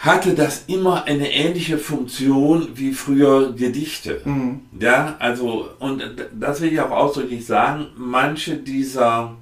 [0.03, 4.21] hatte das immer eine ähnliche Funktion wie früher Gedichte.
[4.25, 4.61] Mhm.
[4.81, 6.03] Ja, also, und
[6.35, 9.37] das will ich auch ausdrücklich sagen, manche dieser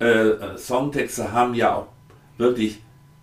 [0.00, 1.86] äh, Songtexte haben ja auch
[2.36, 2.80] wirklich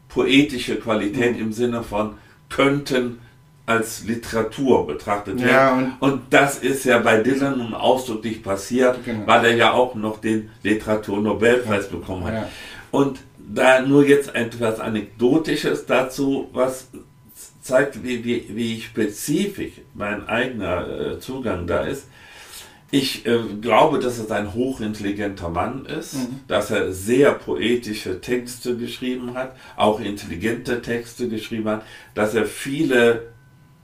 [0.07, 1.41] poetische Qualität Mhm.
[1.43, 2.15] im Sinne von
[2.49, 3.19] könnten
[3.67, 5.47] als Literatur betrachtet werden.
[5.47, 9.27] Ja, und- und das ist ja bei Dylan nun ausdrücklich passiert, Genau.
[9.27, 12.33] weil er ja auch noch den Literaturnobelpreis bekommen hat.
[12.33, 12.49] Ja.
[12.89, 13.19] Und
[13.53, 16.87] da nur jetzt etwas Anekdotisches dazu, was
[17.61, 22.07] zeigt, wie, wie, wie spezifisch mein eigener äh, Zugang da ist.
[22.91, 26.15] Ich äh, glaube, dass es ein hochintelligenter Mann ist,
[26.47, 31.83] dass er sehr poetische Texte geschrieben hat, auch intelligente Texte geschrieben hat,
[32.15, 33.27] dass er viele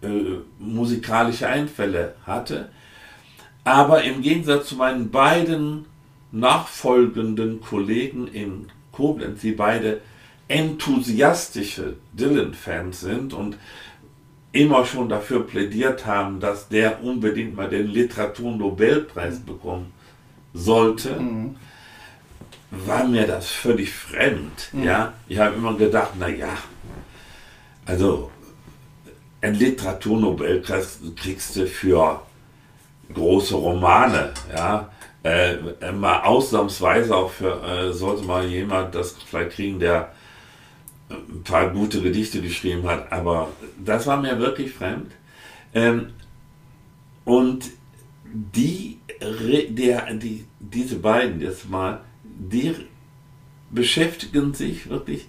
[0.02, 0.08] äh,
[0.58, 2.70] musikalische Einfälle hatte.
[3.64, 5.86] Aber im Gegensatz zu meinen beiden
[6.32, 10.02] nachfolgenden Kollegen in Koblenz, die beide
[10.48, 13.58] enthusiastische Dylan-Fans sind und
[14.52, 19.92] immer schon dafür plädiert haben, dass der unbedingt mal den Literaturnobelpreis bekommen
[20.54, 21.20] sollte,
[22.72, 24.70] war mir das völlig fremd.
[24.74, 26.58] Ja, ich habe immer gedacht, na ja,
[27.86, 28.32] also
[29.42, 32.22] ein Literaturnobelpreis kriegst du für
[33.14, 34.90] große Romane, ja.
[35.26, 40.12] Äh, mal ausnahmsweise auch für, äh, sollte mal jemand das vielleicht kriegen, der
[41.10, 43.50] ein paar gute Gedichte geschrieben hat, aber
[43.84, 45.12] das war mir wirklich fremd.
[45.74, 46.14] Ähm,
[47.24, 47.72] und
[48.32, 52.76] die, der, die, diese beiden jetzt mal, die
[53.72, 55.28] beschäftigen sich wirklich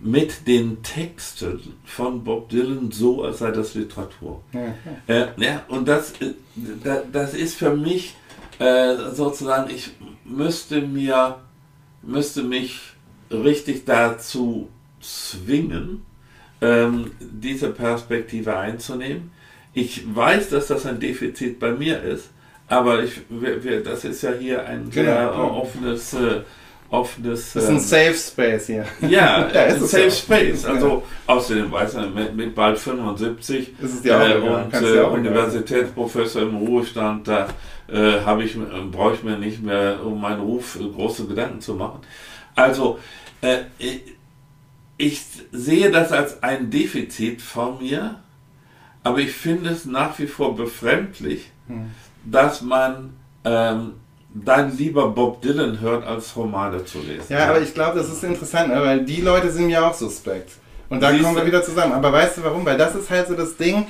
[0.00, 4.42] mit den Texten von Bob Dylan so, als sei das Literatur.
[4.52, 4.74] Ja,
[5.06, 6.34] Äh, ja, und das, äh,
[6.82, 8.14] da, das ist für mich
[8.58, 9.90] äh, sozusagen, ich
[10.24, 11.36] müsste mir,
[12.02, 12.80] müsste mich
[13.30, 14.68] richtig dazu
[15.00, 16.04] zwingen,
[16.60, 19.30] ähm, diese Perspektive einzunehmen.
[19.72, 22.30] Ich weiß, dass das ein Defizit bei mir ist,
[22.68, 25.32] aber ich, wir, wir, das ist ja hier ein sehr Genau.
[25.32, 26.40] äh, offenes, äh,
[26.90, 27.52] offenes.
[27.52, 28.84] Das ist ein ähm, Safe Space hier.
[29.02, 30.10] ja, Ja, ist ein Safe ja.
[30.10, 30.64] Space.
[30.64, 35.00] Also außerdem weiß er, mit, mit bald 75 Ist es dir auch äh, und äh,
[35.00, 37.48] Universitätsprofessor im Ruhestand, da
[37.88, 38.60] äh, habe ich, äh,
[38.90, 42.00] brauche ich mir nicht mehr um meinen Ruf äh, große Gedanken zu machen.
[42.54, 42.98] Also
[43.40, 43.64] äh,
[44.96, 45.22] ich,
[45.52, 48.20] sehe das als ein Defizit von mir,
[49.02, 51.90] aber ich finde es nach wie vor befremdlich, Hm.
[52.24, 53.14] dass man
[53.44, 53.94] ähm,
[54.34, 57.26] dann lieber Bob Dylan hört, als Romane zu lesen.
[57.28, 60.50] Ja, aber ich glaube, das ist interessant, ne, weil die Leute sind mir auch suspekt.
[60.88, 61.92] Und da kommen wir wieder zusammen.
[61.92, 62.64] Aber weißt du warum?
[62.66, 63.86] Weil das ist halt so das Ding.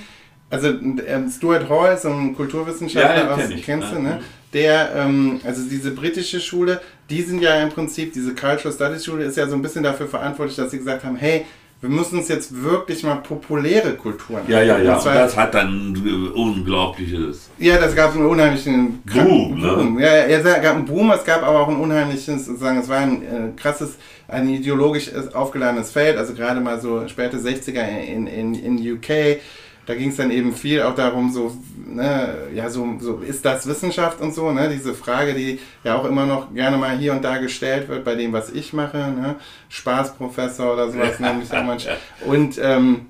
[0.54, 4.20] Also ähm, Stuart Hall, so ein Kulturwissenschaftler, Ja, den aus, kenn ich, kennst du, ne?
[4.52, 6.80] Der, ähm, also diese britische Schule,
[7.10, 10.06] die sind ja im Prinzip, diese Cultural Studies Schule ist ja so ein bisschen dafür
[10.06, 11.44] verantwortlich, dass sie gesagt haben, hey,
[11.80, 14.94] wir müssen uns jetzt wirklich mal populäre Kulturen Ja, ja, ja.
[14.94, 17.50] Und zwar- das hat dann äh, unglaubliches.
[17.58, 19.68] ja, das gab einen unheimlichen Boom, ne?
[19.74, 19.98] Boom.
[19.98, 22.98] Ja, ja, es gab einen Boom, es gab aber auch ein unheimliches, sozusagen, es war
[22.98, 23.26] ein äh,
[23.60, 23.96] krasses,
[24.28, 29.40] ein ideologisch aufgeladenes Feld, also gerade mal so späte 60er in, in, in UK,
[29.86, 31.56] da ging es dann eben viel auch darum, so,
[31.86, 36.04] ne, ja, so, so, ist das Wissenschaft und so, ne, diese Frage, die ja auch
[36.04, 39.36] immer noch gerne mal hier und da gestellt wird bei dem, was ich mache, ne,
[39.68, 41.96] Spaßprofessor oder sowas, nämlich auch manchmal.
[42.26, 43.06] Und, ähm,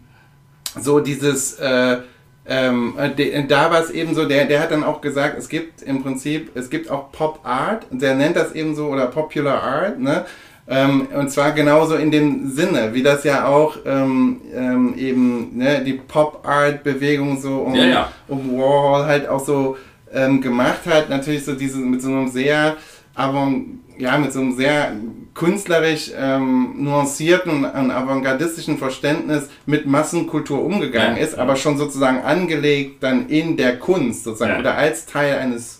[0.80, 1.98] so dieses, äh,
[2.46, 5.48] ähm, äh, de, da war es eben so, der, der hat dann auch gesagt, es
[5.48, 9.62] gibt im Prinzip, es gibt auch Pop Art, der nennt das eben so, oder Popular
[9.62, 10.26] Art, ne?
[10.66, 15.82] Ähm, und zwar genauso in dem Sinne, wie das ja auch ähm, ähm, eben ne,
[15.84, 18.12] die Pop Art Bewegung so um, Ja, ja.
[18.28, 19.76] um Warhol halt auch so
[20.12, 22.76] ähm, gemacht hat, natürlich so diese mit so einem sehr,
[23.14, 23.52] aber
[23.98, 24.92] ja, mit so einem sehr
[25.34, 31.22] künstlerisch ähm, nuancierten und avantgardistischen Verständnis mit Massenkultur umgegangen Ja.
[31.22, 35.73] ist, aber schon sozusagen angelegt dann in der Kunst sozusagen oder als Teil eines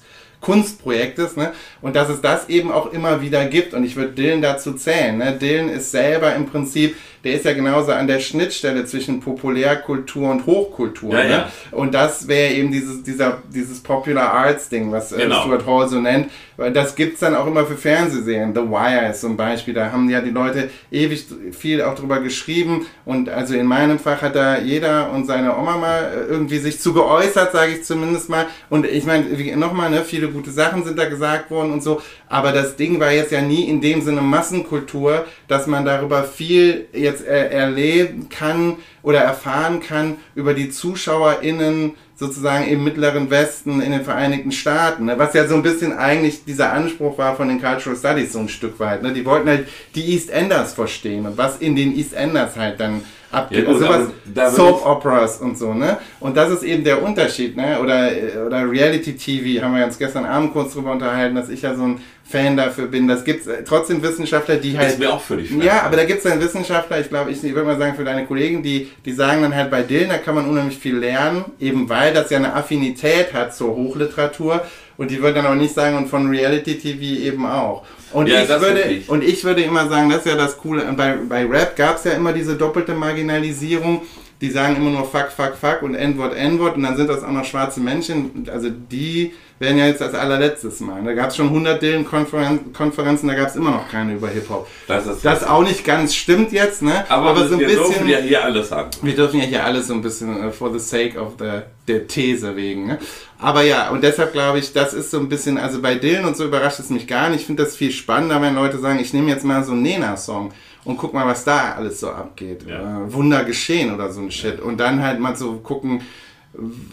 [0.44, 1.52] Kunstprojektes, ne?
[1.80, 3.72] Und dass es das eben auch immer wieder gibt.
[3.74, 5.16] Und ich würde Dylan dazu zählen.
[5.16, 5.38] Ne?
[5.40, 10.46] Dylan ist selber im Prinzip, der ist ja genauso an der Schnittstelle zwischen Populärkultur und
[10.46, 11.14] Hochkultur.
[11.14, 11.30] Ja, ne?
[11.30, 11.52] ja.
[11.72, 15.42] Und das wäre eben dieses, dieser, dieses Popular Arts Ding, was äh, Genau.
[15.42, 16.30] Stuart Hall so nennt.
[16.72, 18.54] Das gibt's dann auch immer für Fernsehserien.
[18.54, 22.86] The Wire ist zum Beispiel, da haben ja die Leute ewig viel auch drüber geschrieben.
[23.04, 26.80] Und also in meinem Fach hat da jeder und seine Oma mal äh, irgendwie sich
[26.80, 28.46] zu geäußert, sage ich zumindest mal.
[28.70, 29.24] Und ich meine,
[29.56, 32.00] nochmal, ne, viele gute Sachen sind da gesagt worden und so.
[32.28, 36.86] Aber das Ding war jetzt ja nie in dem Sinne Massenkultur, dass man darüber viel
[36.92, 43.90] jetzt äh, erleben kann oder erfahren kann über die ZuschauerInnen sozusagen im Mittleren Westen, in
[43.90, 45.18] den Vereinigten Staaten, ne?
[45.18, 48.48] was ja so ein bisschen eigentlich dieser Anspruch war von den Cultural Studies so ein
[48.48, 49.02] Stück weit.
[49.02, 49.12] Ne?
[49.12, 53.02] Die wollten halt die East Enders verstehen und was in den East Enders halt dann
[53.34, 53.64] abgeht.
[53.64, 55.98] Ja, also was Soap Operas und so, ne?
[56.20, 57.80] Und das ist eben der Unterschied, ne?
[57.80, 58.10] Oder,
[58.46, 61.82] oder Reality TV, haben wir uns gestern Abend kurz drüber unterhalten, dass ich ja so
[61.82, 63.06] ein Fan dafür bin.
[63.06, 64.92] Das gibt's äh, trotzdem Wissenschaftler, die halt.
[64.92, 65.62] ist mir auch völlig fremd.
[65.64, 68.04] Ja, aber da gibt es dann Wissenschaftler, ich glaube, ich, ich würde mal sagen, für
[68.04, 71.44] deine Kollegen, die, die sagen dann halt bei Dylan, da kann man unheimlich viel lernen,
[71.60, 74.62] eben weil das ja eine Affinität hat zur Hochliteratur.
[74.96, 77.84] Und die würden dann auch nicht sagen, und von Reality TV eben auch.
[78.12, 79.08] Und, Ja, ich das würde, wirklich.
[79.08, 80.84] und ich würde immer sagen, das ist ja das Coole.
[80.96, 84.02] Bei, bei Rap gab es ja immer diese doppelte Marginalisierung.
[84.40, 86.76] Die sagen immer nur Fuck, Fuck, Fuck und N-Wort, N-Wort.
[86.76, 88.48] Und dann sind das auch noch schwarze Menschen.
[88.52, 89.32] Also die
[89.64, 91.02] werden ja jetzt als allerletztes Mal.
[91.02, 94.68] Da gab es schon 100 Dylan-Konferenzen, da gab es immer noch keine über Hip-Hop.
[94.86, 97.04] Das ist Das auch nicht ganz stimmt jetzt, ne?
[97.08, 98.08] aber, so ein wir dürfen bisschen.
[98.08, 98.90] ja hier alles sagen.
[99.02, 102.06] Wir dürfen ja hier alles so ein bisschen äh, for the sake of the, der
[102.06, 102.86] These wegen.
[102.86, 102.98] Ne?
[103.38, 106.36] Aber ja, und deshalb glaube ich, das ist so ein bisschen, also bei Dylan und
[106.36, 107.40] so überrascht es mich gar nicht.
[107.40, 110.52] Ich finde das viel spannender, wenn Leute sagen, ich nehme jetzt mal so einen Nena-Song
[110.84, 112.64] und guck mal, was da alles so abgeht.
[112.68, 113.04] Ja.
[113.04, 114.60] Äh, Wunder geschehen oder so ein Shit.
[114.60, 116.02] Und dann halt mal so gucken,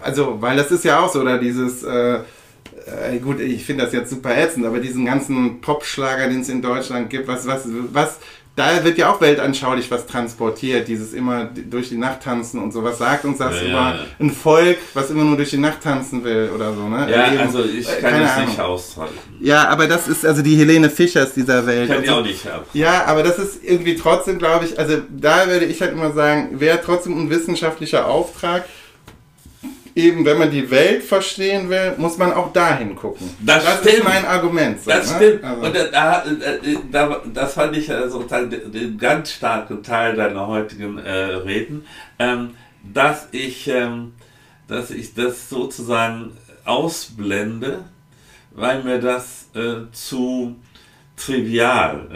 [0.01, 2.19] also, weil das ist ja auch so, oder dieses, äh,
[2.85, 6.61] äh, gut, ich finde das jetzt super ätzend, aber diesen ganzen Popschlager, den es in
[6.61, 8.17] Deutschland gibt, was, was, was,
[8.55, 12.83] da wird ja auch weltanschaulich was transportiert, dieses immer durch die Nacht tanzen und so.
[12.83, 13.99] Was sagt uns das Ja, über ja.
[14.19, 17.09] ein Volk, was immer nur durch die Nacht tanzen will oder so, ne?
[17.09, 18.49] Ja, Eben, also ich äh, kann es Ahnung.
[18.49, 19.17] nicht aushalten.
[19.39, 21.89] Ja, aber das ist also die Helene Fischers dieser Welt.
[21.89, 22.13] Ich kann so.
[22.15, 22.65] auch nicht haben.
[22.73, 26.59] Ja, aber das ist irgendwie trotzdem, glaube ich, also da würde ich halt immer sagen,
[26.59, 28.65] wäre trotzdem ein wissenschaftlicher Auftrag.
[29.95, 33.29] Eben, wenn man die Welt verstehen will, muss man auch dahin gucken.
[33.39, 34.05] Das ist stimmt.
[34.05, 34.81] mein Argument.
[34.81, 35.15] So, Das ne?
[35.17, 35.43] stimmt.
[35.43, 36.23] Also, Und da,
[36.91, 41.85] da, das fand ich sozusagen den, den ganz starken Teil deiner heutigen äh, Reden,
[42.19, 42.51] ähm,
[42.83, 44.13] dass ich, ähm,
[44.67, 46.31] dass ich das sozusagen
[46.63, 47.79] ausblende,
[48.51, 50.55] weil mir das äh, zu
[51.25, 52.07] trivial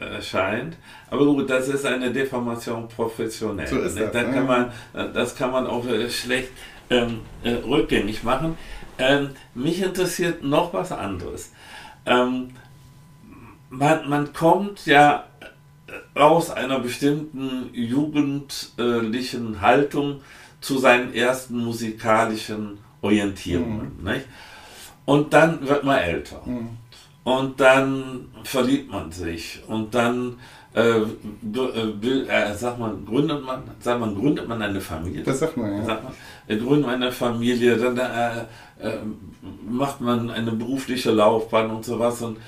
[0.00, 0.76] äh, erscheint.
[1.10, 3.66] Aber gut, das ist eine Deformation professionell.
[3.66, 4.10] So ist ne?
[4.12, 4.32] das, ne?
[4.32, 6.50] kann man, äh, das kann man auch äh, schlecht
[6.90, 8.56] ähm, äh, rückgängig machen.
[8.98, 11.52] Ähm, mich interessiert noch was anderes.
[12.06, 12.50] Ähm,
[13.70, 15.24] man, man kommt ja
[16.14, 20.20] aus einer bestimmten jugendlichen Haltung
[20.60, 24.02] zu seinen ersten musikalischen Orientierungen.
[24.02, 24.26] Nicht?
[25.04, 26.40] Und dann wird man älter.
[26.46, 26.70] Mhm.
[27.24, 29.62] Und dann verliebt man sich.
[29.66, 30.36] Und dann
[30.74, 35.22] äh, äh, äh, sag mal, gründet man, sag mal, gründet man eine Familie.
[35.22, 35.84] das sagt man, ja.
[35.84, 36.12] Sag mal,
[36.48, 38.40] äh, gründet man eine Familie, dann äh,
[38.80, 38.98] äh,
[39.68, 42.20] macht man eine berufliche Laufbahn und sowas.
[42.22, 42.38] Und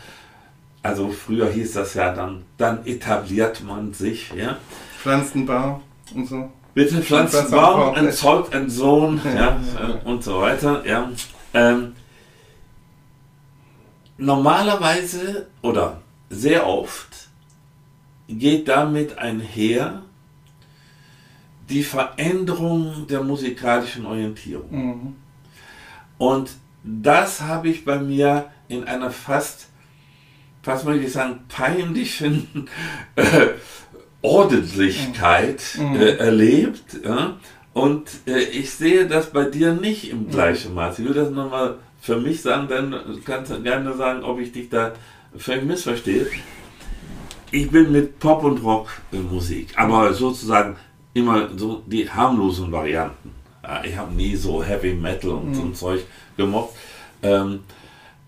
[0.82, 4.56] also früher hieß das ja dann, dann etabliert man sich, ja.
[5.00, 5.80] Pflanzenbau
[6.14, 6.50] und so.
[6.74, 7.76] Bitte Pflanzen Pflanzenbau.
[7.92, 9.58] bauen, entzeugt einen Sohn, ja, Ja.
[10.04, 11.08] äh, und so weiter, ja.
[11.54, 11.92] Ähm,
[14.18, 16.00] normalerweise oder
[16.30, 17.28] sehr oft
[18.28, 20.02] geht damit einher
[21.68, 24.70] die Veränderung der musikalischen Orientierung.
[24.70, 25.16] Mhm.
[26.18, 26.50] Und
[26.82, 29.68] das habe ich bei mir in einer fast,
[30.62, 32.68] fast möchte ich sagen, peinlichen
[33.16, 33.48] äh,
[34.22, 35.96] Ordentlichkeit mhm.
[35.96, 37.00] äh, erlebt.
[37.04, 37.36] Ja?
[37.72, 41.00] Und äh, ich sehe das bei dir nicht im gleichen Maß.
[41.00, 42.94] Ich will das nochmal für mich sagen, dann
[43.24, 44.92] kannst du gerne sagen, ob ich dich da
[45.36, 46.28] völlig missverstehe.
[47.50, 50.76] Ich bin mit Pop und Rock Musik, aber sozusagen
[51.14, 53.32] immer so die harmlosen Varianten.
[53.84, 55.54] Ich habe nie so Heavy Metal und mhm.
[55.54, 56.04] so ein Zeug
[56.36, 56.70] gemocht.
[57.22, 57.60] Ähm,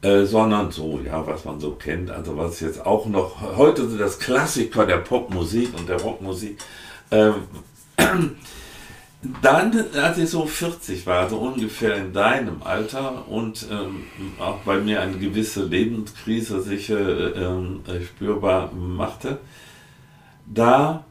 [0.01, 4.01] äh, sondern so, ja, was man so kennt, also was jetzt auch noch, heute sind
[4.01, 6.59] das Klassiker der Popmusik und der Rockmusik.
[7.11, 7.35] Ähm,
[9.43, 14.05] dann, als ich so 40 war, so ungefähr in deinem Alter und ähm,
[14.39, 19.39] auch bei mir eine gewisse Lebenskrise sich äh, äh, spürbar machte,
[20.47, 21.05] da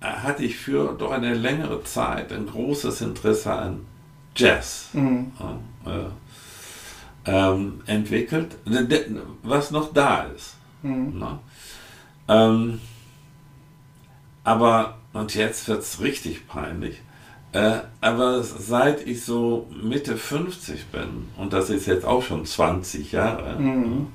[0.00, 3.86] hatte ich für doch eine längere Zeit ein großes Interesse an
[4.34, 4.88] Jazz.
[4.94, 5.32] Mhm.
[5.84, 5.90] Äh,
[7.24, 8.56] ähm, entwickelt,
[9.42, 10.56] was noch da ist.
[10.82, 11.18] Mhm.
[11.18, 11.38] Ne?
[12.28, 12.80] Ähm,
[14.42, 17.00] aber, und jetzt wird es richtig peinlich,
[17.52, 23.12] äh, aber seit ich so Mitte 50 bin, und das ist jetzt auch schon 20
[23.12, 24.08] Jahre, mhm.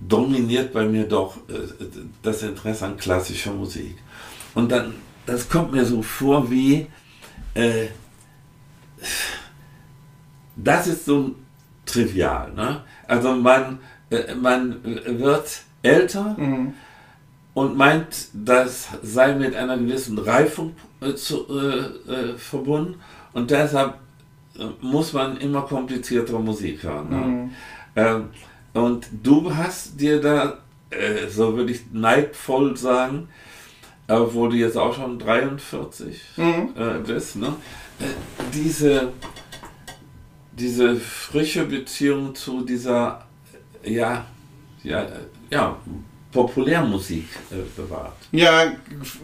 [0.00, 1.84] dominiert bei mir doch äh,
[2.22, 3.98] das Interesse an klassischer Musik.
[4.54, 4.94] Und dann,
[5.26, 6.86] das kommt mir so vor wie,
[7.54, 7.88] äh,
[10.56, 11.34] das ist so
[11.84, 12.52] trivial.
[12.54, 12.82] Ne?
[13.06, 13.80] Also man,
[14.10, 16.72] äh, man wird älter mhm.
[17.54, 23.00] Und meint, das sei mit einer gewissen Reifung äh, zu, äh, äh verbunden
[23.32, 23.94] und deshalb
[24.58, 27.10] äh, muss man immer kompliziertere Musik hören.
[27.10, 27.16] Ne?
[27.16, 27.50] Mhm.
[27.96, 28.28] Ähm,
[28.74, 30.58] und du hast dir da,
[30.90, 33.28] äh, so würde ich neidvoll sagen,
[34.08, 36.74] obwohl du jetzt auch schon 43 mhm.
[37.06, 37.54] bist, ne?
[38.52, 39.12] diese
[40.52, 43.24] diese frische Beziehung zu dieser,
[43.84, 44.26] ja,
[44.82, 45.06] ja,
[45.50, 45.76] ja,
[46.32, 48.14] Populärmusik äh, bewahrt.
[48.32, 48.72] Ja,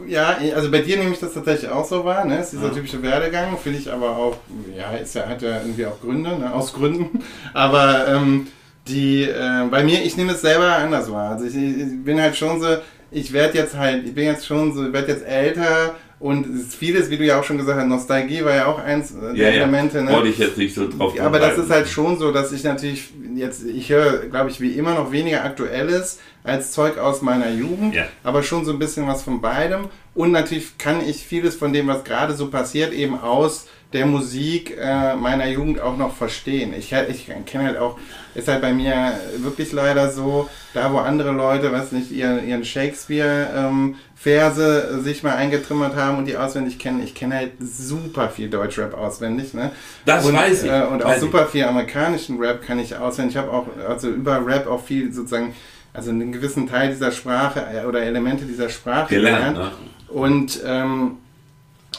[0.07, 2.41] ja, also bei dir nehme ich das tatsächlich auch so wahr, ne?
[2.41, 2.75] ist dieser ja.
[2.75, 4.37] typische Werdegang, finde ich aber auch,
[4.77, 6.53] ja, ist ja, hat ja irgendwie auch Gründe, ne?
[6.53, 8.49] aus Gründen, aber ähm,
[8.87, 12.37] die, äh, bei mir, ich nehme es selber anders wahr, also ich, ich bin halt
[12.37, 12.77] schon so,
[13.11, 17.11] ich werde jetzt halt, ich bin jetzt schon so, ich werde jetzt älter und vieles,
[17.11, 20.03] wie du ja auch schon gesagt hast, Nostalgie war ja auch eins der ja, Elemente.
[20.03, 20.11] Ne?
[20.11, 23.11] Wollte ich jetzt nicht so drauf Aber das ist halt schon so, dass ich natürlich
[23.37, 27.95] jetzt, ich höre, glaube ich, wie immer noch weniger Aktuelles als Zeug aus meiner Jugend,
[27.95, 28.07] ja.
[28.25, 29.89] aber schon so ein bisschen was von beidem.
[30.15, 34.77] Und natürlich kann ich vieles von dem, was gerade so passiert, eben aus der Musik
[34.79, 36.75] äh, meiner Jugend auch noch verstehen.
[36.77, 37.99] Ich, ich kenne halt auch,
[38.35, 42.65] ist halt bei mir wirklich leider so, da wo andere Leute, weiß nicht, ihren, ihren
[42.65, 48.51] Shakespeare-Verse ähm, sich mal eingetrümmert haben und die auswendig kennen, ich kenne halt super viel
[48.51, 49.55] Deutschrap auswendig.
[49.55, 49.71] Ne?
[50.05, 50.71] Das und, weiß ich.
[50.71, 53.37] Äh, und auch super viel amerikanischen Rap kann ich auswendig.
[53.37, 55.55] Ich habe auch, also über Rap auch viel sozusagen,
[55.95, 59.57] also einen gewissen Teil dieser Sprache äh, oder Elemente dieser Sprache gelernt.
[59.57, 59.59] gelernt.
[59.59, 60.15] Ne?
[60.15, 61.17] Und, ähm,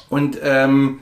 [0.10, 1.00] und, ähm,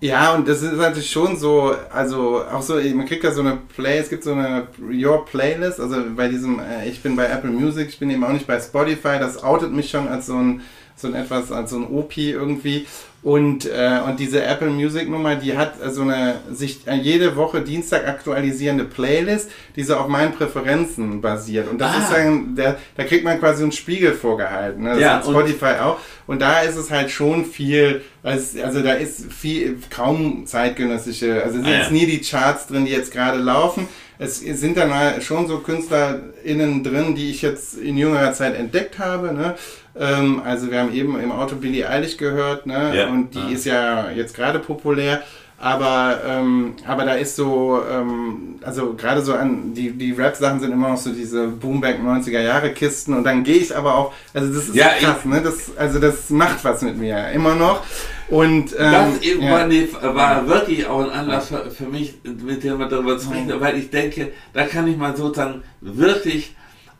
[0.00, 3.56] ja, und das ist natürlich schon so, also auch so, man kriegt ja so eine
[3.74, 7.50] Play, es gibt so eine Your Playlist, also bei diesem, äh, ich bin bei Apple
[7.50, 10.60] Music, ich bin eben auch nicht bei Spotify, das outet mich schon als so ein,
[10.96, 12.86] so ein etwas, als so ein OP irgendwie.
[13.26, 18.06] Und, äh, und diese Apple Music Nummer, die hat so eine sich jede Woche Dienstag
[18.06, 21.68] aktualisierende Playlist, die so auf meinen Präferenzen basiert.
[21.68, 21.98] Und das ah.
[21.98, 24.84] ist dann, der, da kriegt man quasi einen Spiegel vorgehalten.
[24.84, 24.90] Ne?
[24.90, 25.98] Das ja, Spotify auch.
[26.28, 31.66] Und da ist es halt schon viel, also da ist viel, kaum zeitgenössische, also sind
[31.66, 33.88] ah, jetzt nie die Charts drin, die jetzt gerade laufen.
[34.18, 39.34] Es sind dann schon so KünstlerInnen drin, die ich jetzt in jüngerer Zeit entdeckt habe.
[39.34, 39.56] Ne?
[39.98, 42.92] Ähm, also wir haben eben im Auto Billie Eilish gehört, ne?
[42.94, 43.08] Ja.
[43.08, 43.48] Und die ja.
[43.48, 45.22] ist ja jetzt gerade populär.
[45.58, 50.70] Aber, ähm, aber da ist so, ähm, also gerade so an, die, die Rap-Sachen sind
[50.70, 54.52] immer noch so diese Boomback 90er Jahre Kisten und dann gehe ich aber auch, also
[54.52, 55.40] das ist ja, krass, ne?
[55.40, 57.82] Das, also das macht was mit mir, immer noch.
[58.28, 59.66] Und ähm, das eben ja.
[60.02, 63.78] war wirklich auch ein Anlass für, für mich, mit dem wir darüber zu sprechen, weil
[63.78, 66.54] ich denke, da kann ich mal sozusagen wirklich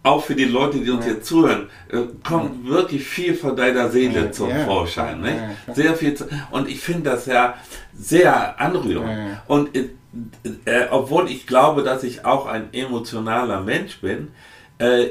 [0.07, 1.13] auch für die Leute, die uns ja.
[1.13, 2.71] jetzt zuhören, äh, kommt ja.
[2.71, 5.21] wirklich viel von deiner Seele ja, zum Vorschein.
[5.21, 5.37] Nicht?
[5.75, 6.15] Sehr viel.
[6.15, 7.55] Zu, und ich finde das ja
[7.93, 9.39] sehr anrührend.
[9.49, 9.89] Und äh,
[10.65, 14.29] äh, obwohl ich glaube, dass ich auch ein emotionaler Mensch bin,
[14.79, 15.09] äh,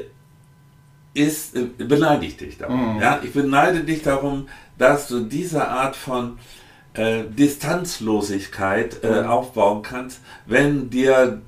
[1.12, 2.94] ist, äh, beneide ich dich darum.
[2.94, 3.00] Mhm.
[3.00, 3.20] Ja?
[3.22, 6.38] Ich beneide dich darum, dass du diese Art von
[6.98, 9.26] Distanzlosigkeit mhm.
[9.26, 11.42] aufbauen kannst, wenn dir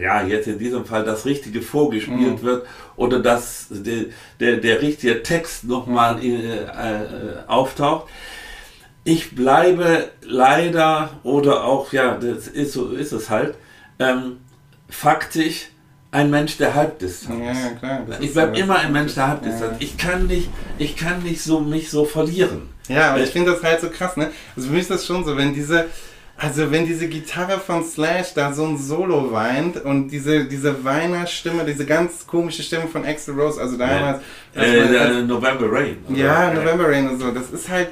[0.00, 2.42] ja, jetzt in diesem Fall das Richtige vorgespielt mhm.
[2.42, 2.66] wird
[2.96, 4.04] oder dass der,
[4.38, 6.68] der, der richtige Text nochmal äh, äh,
[7.48, 8.08] auftaucht.
[9.02, 13.56] Ich bleibe leider oder auch, ja, das ist so ist es halt,
[13.98, 14.38] ähm,
[14.88, 15.68] faktisch
[16.10, 17.40] ein Mensch der Halbdistanz.
[17.44, 19.72] Ja, klar, ich bleibe immer ein Mensch der Halbdistanz.
[19.72, 19.76] Ja.
[19.80, 22.68] Ich kann nicht, ich kann nicht so mich so verlieren.
[22.88, 24.30] Ja, aber ich finde das halt so krass, ne?
[24.54, 25.86] Also für mich ist das schon so, wenn diese,
[26.38, 31.64] also wenn diese Gitarre von Slash da so ein Solo weint und diese, diese Weinerstimme,
[31.64, 34.20] diese ganz komische Stimme von Axel Rose, also damals.
[34.54, 34.62] Ja.
[34.62, 35.98] Äh, also, November Rain.
[36.10, 37.30] Ja, November Rain und so.
[37.30, 37.88] Das ist halt,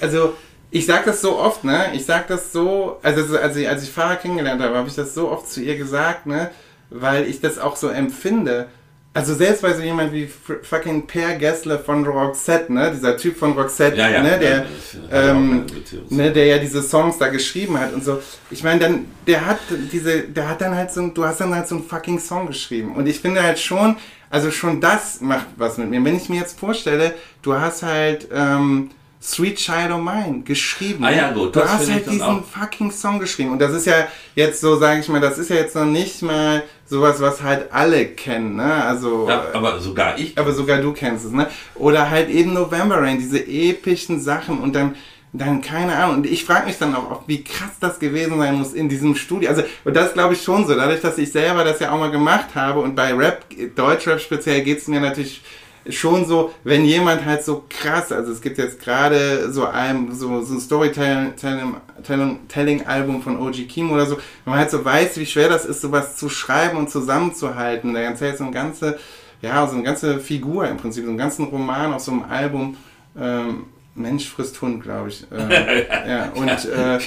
[0.00, 0.34] also
[0.70, 1.90] ich sag das so oft, ne?
[1.92, 5.14] Ich sag das so, also als ich, als ich Fahrer kennengelernt habe, habe ich das
[5.14, 6.50] so oft zu ihr gesagt, ne?
[6.88, 8.68] Weil ich das auch so empfinde.
[9.12, 10.28] Also selbst bei so jemand wie
[10.62, 15.30] fucking Per Gessler von Roxette, ne, dieser Typ von Roxette, ja, ja, ne, der, ja,
[15.30, 15.66] ähm,
[16.10, 18.20] ne, der ja diese Songs da geschrieben hat und so.
[18.52, 19.58] Ich meine, dann, der hat
[19.92, 22.94] diese, der hat dann halt so, du hast dann halt so einen fucking Song geschrieben.
[22.94, 23.96] Und ich finde halt schon,
[24.30, 26.04] also schon das macht was mit mir.
[26.04, 28.90] Wenn ich mir jetzt vorstelle, du hast halt, ähm,
[29.22, 31.04] Sweet Child of Mine geschrieben.
[31.04, 31.54] Ah ja, gut.
[31.54, 33.52] Du hast halt diesen fucking Song geschrieben.
[33.52, 36.22] Und das ist ja jetzt so, sage ich mal, das ist ja jetzt noch nicht
[36.22, 38.84] mal sowas, was halt alle kennen, ne?
[38.84, 39.26] Also.
[39.28, 40.36] Ja, aber sogar ich.
[40.36, 41.48] Aber sogar du kennst es, ne?
[41.76, 44.96] Oder halt eben November Rain, diese epischen Sachen und dann
[45.32, 46.16] dann keine Ahnung.
[46.16, 49.48] Und ich frage mich dann auch, wie krass das gewesen sein muss in diesem Studio.
[49.48, 52.10] Also, und das glaube ich schon so, dadurch, dass ich selber das ja auch mal
[52.10, 53.44] gemacht habe und bei Rap,
[53.76, 55.40] Deutschrap speziell, geht es mir natürlich
[55.88, 60.42] schon so, wenn jemand halt so krass, also es gibt jetzt gerade so ein so,
[60.42, 65.48] so ein Storytelling-Album von OG Kim oder so, wenn man halt so weiß, wie schwer
[65.48, 67.94] das ist, sowas zu schreiben und zusammenzuhalten.
[67.94, 68.98] Da erzählt so eine ganze,
[69.40, 72.76] ja, so eine ganze Figur im Prinzip, so einen ganzen Roman auf so einem Album.
[73.18, 73.64] Ähm,
[74.00, 75.26] Mensch frisst Hund, glaube ich.
[75.30, 76.98] Äh, ja, und, äh,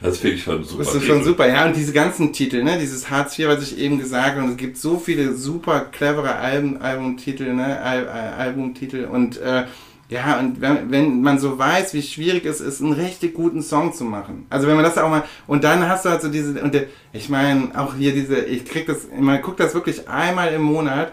[0.00, 0.84] das finde ich schon super.
[0.84, 1.66] Das ist schon super, ja.
[1.66, 4.56] Und diese ganzen Titel, ne, dieses Hartz IV, was ich eben gesagt habe, und es
[4.56, 9.64] gibt so viele super clevere Alben, Albumtitel, ne, Al Albumtitel und äh,
[10.10, 13.92] ja, und wenn, wenn man so weiß, wie schwierig es ist, einen richtig guten Song
[13.92, 14.44] zu machen.
[14.50, 16.86] Also wenn man das auch mal, und dann hast du halt so diese, und der,
[17.12, 21.12] ich meine, auch hier diese, ich krieg das, man guckt das wirklich einmal im Monat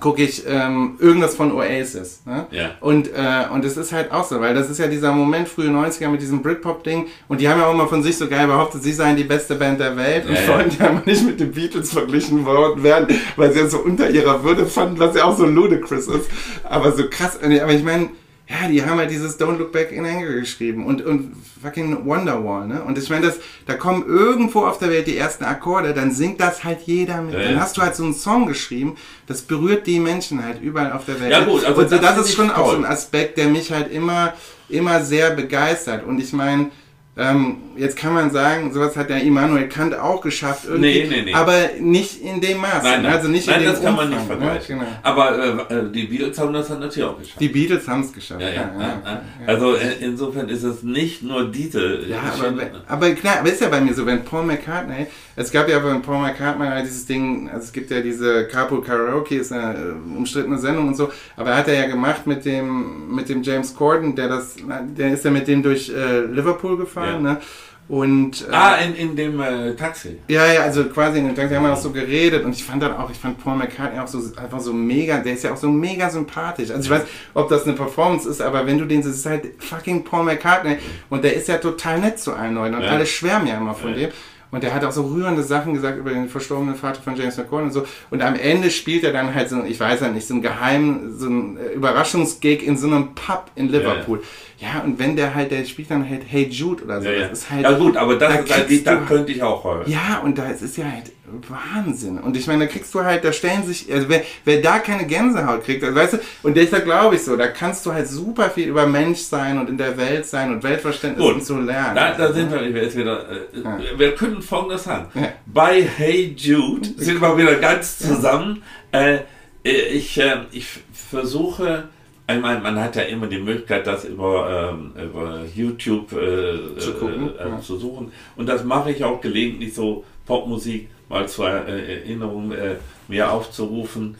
[0.00, 2.22] gucke ich ähm, irgendwas von Oasis.
[2.26, 2.46] Ne?
[2.50, 2.70] Ja.
[2.80, 5.70] Und, äh, und es ist halt auch so, weil das ist ja dieser Moment, frühe
[5.70, 8.82] 90er mit diesem Britpop-Ding und die haben ja auch immer von sich so geil behauptet,
[8.82, 11.52] sie seien die beste Band der Welt ja, und wollen ja immer nicht mit den
[11.52, 15.36] Beatles verglichen worden werden, weil sie ja so unter ihrer Würde fanden, was ja auch
[15.36, 16.30] so ludicrous ist.
[16.64, 18.10] Aber so krass, aber ich meine,
[18.46, 22.66] ja, die haben halt dieses Don't Look Back in Anger geschrieben und, und fucking Wonderwall,
[22.66, 22.82] ne?
[22.82, 26.40] Und ich meine, das, da kommen irgendwo auf der Welt die ersten Akkorde, dann singt
[26.40, 27.34] das halt jeder mit.
[27.34, 30.92] Ja, dann hast du halt so einen Song geschrieben, das berührt die Menschen halt überall
[30.92, 31.32] auf der Welt.
[31.32, 32.56] Ja gut, also und das, das ist schon toll.
[32.56, 34.34] auch so ein Aspekt, der mich halt immer,
[34.68, 36.04] immer sehr begeistert.
[36.04, 36.70] Und ich meine,
[37.16, 41.22] ähm, jetzt kann man sagen, sowas hat der Immanuel Kant auch geschafft, irgendwie, nee, nee,
[41.26, 41.34] nee.
[41.34, 42.82] aber nicht in dem Maß.
[42.82, 43.12] Nein, nein.
[43.12, 44.26] Also nicht nein, in dem das kann man nicht ne?
[44.26, 44.78] vergleichen.
[44.78, 44.96] Ja, genau.
[45.04, 47.40] Aber äh, äh, die Beatles haben das dann natürlich auch geschafft.
[47.40, 48.40] Die Beatles haben es geschafft.
[48.40, 52.00] Ja, ja, ja, Also äh, insofern ist es nicht nur diese.
[52.08, 55.06] Ja, aber, aber, klar, aber ist ja bei mir so, wenn Paul McCartney,
[55.36, 58.82] es gab ja bei Paul McCartney halt dieses Ding, also es gibt ja diese Carpool
[58.82, 62.44] Karaoke, ist eine äh, umstrittene Sendung und so, aber er hat er ja gemacht mit
[62.44, 64.56] dem mit dem James Corden, der das,
[64.96, 67.24] der ist ja mit dem durch äh, Liverpool gefahren gefahren.
[67.24, 67.32] Ja.
[67.32, 67.40] Ne?
[67.86, 70.18] Und, äh, ah, in, in dem äh, Taxi.
[70.28, 72.82] Ja, ja, also quasi in dem Taxi haben wir auch so geredet und ich fand
[72.82, 75.56] dann auch, ich fand Paul McCartney auch so einfach so mega, der ist ja auch
[75.58, 76.70] so mega sympathisch.
[76.70, 79.62] Also ich weiß, ob das eine Performance ist, aber wenn du den siehst, ist halt
[79.62, 80.78] fucking Paul McCartney
[81.10, 82.88] und der ist ja total nett zu allen Leuten und ja.
[82.88, 84.06] alle schwärmen ja immer von ja.
[84.06, 84.10] dem.
[84.54, 87.64] Und der hat auch so rührende Sachen gesagt über den verstorbenen Vater von James McCoy
[87.64, 87.84] und so.
[88.10, 91.18] Und am Ende spielt er dann halt so, ich weiß ja nicht, so ein geheimen,
[91.18, 94.22] so ein äh, Überraschungsgig in so einem Pub in Liverpool.
[94.58, 97.08] Ja, ja, und wenn der halt, der spielt dann halt Hey Jude oder so.
[97.08, 97.28] Ja.
[97.28, 99.90] Das ist halt, ja gut, aber das da ist halt, da könnte ich auch heulen.
[99.90, 101.10] Ja, und da ist ja halt
[101.48, 102.18] Wahnsinn.
[102.18, 105.06] Und ich meine, da kriegst du halt, da stellen sich, also wer, wer da keine
[105.06, 108.50] Gänsehaut kriegt, also, weißt du, und deshalb glaube ich so, da kannst du halt super
[108.50, 111.94] viel über Mensch sein und in der Welt sein und Weltverständnis Gut, zu lernen.
[111.94, 113.78] Da, da sind wir jetzt wieder, äh, ja.
[113.96, 115.08] wir können folgendes sagen.
[115.14, 115.32] Ja.
[115.46, 118.62] Bei Hey Jude sind wir wieder ganz zusammen.
[118.92, 119.18] Äh,
[119.62, 121.88] ich, äh, ich versuche,
[122.26, 127.30] Einmal, man hat ja immer die Möglichkeit, das über, ähm, über YouTube äh, zu, gucken,
[127.38, 127.60] äh, ja.
[127.60, 128.12] zu, suchen.
[128.36, 132.76] Und das mache ich auch gelegentlich so Popmusik mal zur äh, Erinnerung äh,
[133.08, 134.16] mir aufzurufen.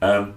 [0.00, 0.28] Ähm,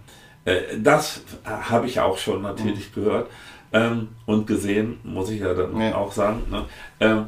[0.45, 3.01] äh, das habe ich auch schon natürlich mhm.
[3.01, 3.29] gehört
[3.71, 5.95] ähm, und gesehen, muss ich ja dann ja.
[5.95, 6.43] auch sagen.
[6.51, 6.65] Ne?
[6.99, 7.25] Ähm,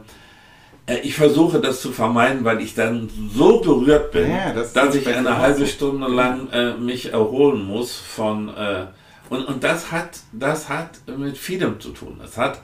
[0.85, 4.93] äh, ich versuche das zu vermeiden, weil ich dann so berührt bin, ja, das dass
[4.95, 8.51] ich eine halbe Stunde lang mich erholen muss von
[9.29, 12.19] und, und das, hat, das hat mit vielem zu tun.
[12.21, 12.59] Das hat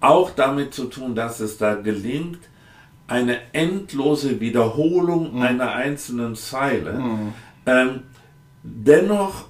[0.00, 2.38] auch damit zu tun, dass es da gelingt,
[3.10, 5.42] eine endlose Wiederholung Mhm.
[5.42, 7.02] einer einzelnen Zeile,
[7.66, 8.02] ähm,
[8.62, 9.44] dennoch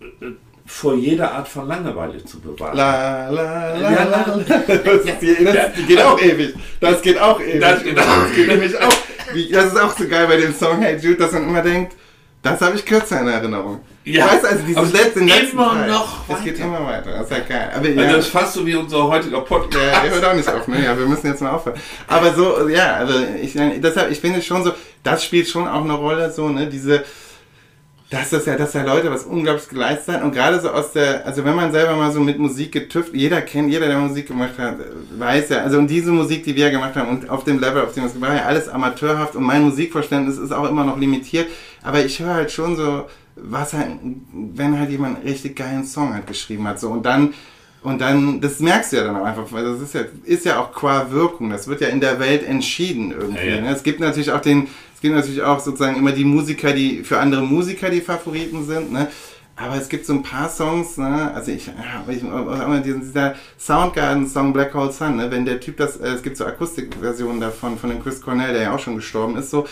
[0.00, 0.26] äh,
[0.66, 2.76] vor jeder Art von Langeweile zu bewahren.
[2.76, 4.26] La, la, la, Ja, la.
[4.26, 4.58] la.
[4.66, 6.54] Das, ist die, das geht auch ewig.
[6.80, 7.60] Das geht auch ewig.
[7.60, 8.92] Das geht auch- das geht nämlich auch.
[9.32, 11.94] Wie, das ist auch so geil bei dem Song Hey Jude, dass man immer denkt,
[12.42, 13.80] das habe ich kürzer in Erinnerung.
[14.12, 16.64] Ja, weißt du, also dieses letzte, den geht letzten immer Teil, noch Es geht weiter.
[16.68, 17.10] immer weiter.
[17.10, 17.70] Das ist ja geil.
[17.74, 19.74] Aber Also ja, das ist fast so wie unser heutiger Podcast.
[19.74, 20.84] der, der hört auch nicht auf, ne?
[20.84, 21.78] Ja, wir müssen jetzt mal aufhören.
[22.06, 25.94] Aber so, ja, also ich, deshalb, ich finde schon so, das spielt schon auch eine
[25.94, 27.04] Rolle, so, ne, diese,
[28.10, 31.26] dass das ja, dass ja Leute was unglaublich geleistet haben und gerade so aus der,
[31.26, 34.54] also wenn man selber mal so mit Musik getüft, jeder kennt, jeder, der Musik gemacht
[34.56, 34.76] hat,
[35.18, 37.92] weiß ja, also und diese Musik, die wir gemacht haben und auf dem Level, auf
[37.92, 41.48] dem es war ja alles amateurhaft und mein Musikverständnis ist auch immer noch limitiert,
[41.82, 43.04] aber ich höre halt schon so,
[43.42, 43.90] was halt,
[44.32, 47.34] wenn halt jemand einen richtig geilen Song halt geschrieben hat, so und dann
[47.82, 50.60] und dann, das merkst du ja dann auch einfach, weil das ist ja, ist ja
[50.60, 53.46] auch qua Wirkung, das wird ja in der Welt entschieden irgendwie.
[53.46, 53.60] Ja, ja.
[53.60, 53.70] Ne?
[53.70, 57.20] Es gibt natürlich auch den, es gibt natürlich auch sozusagen immer die Musiker, die für
[57.20, 59.08] andere Musiker die Favoriten sind, ne?
[59.60, 61.32] Aber es gibt so ein paar Songs, ne?
[61.34, 61.70] Also ich,
[62.08, 65.30] ich immer diesen, dieser Soundgarden-Song Black Hole Sun, ne?
[65.30, 68.62] Wenn der Typ das, äh, es gibt so Akustikversionen davon, von dem Chris Cornell, der
[68.62, 69.66] ja auch schon gestorben ist, so,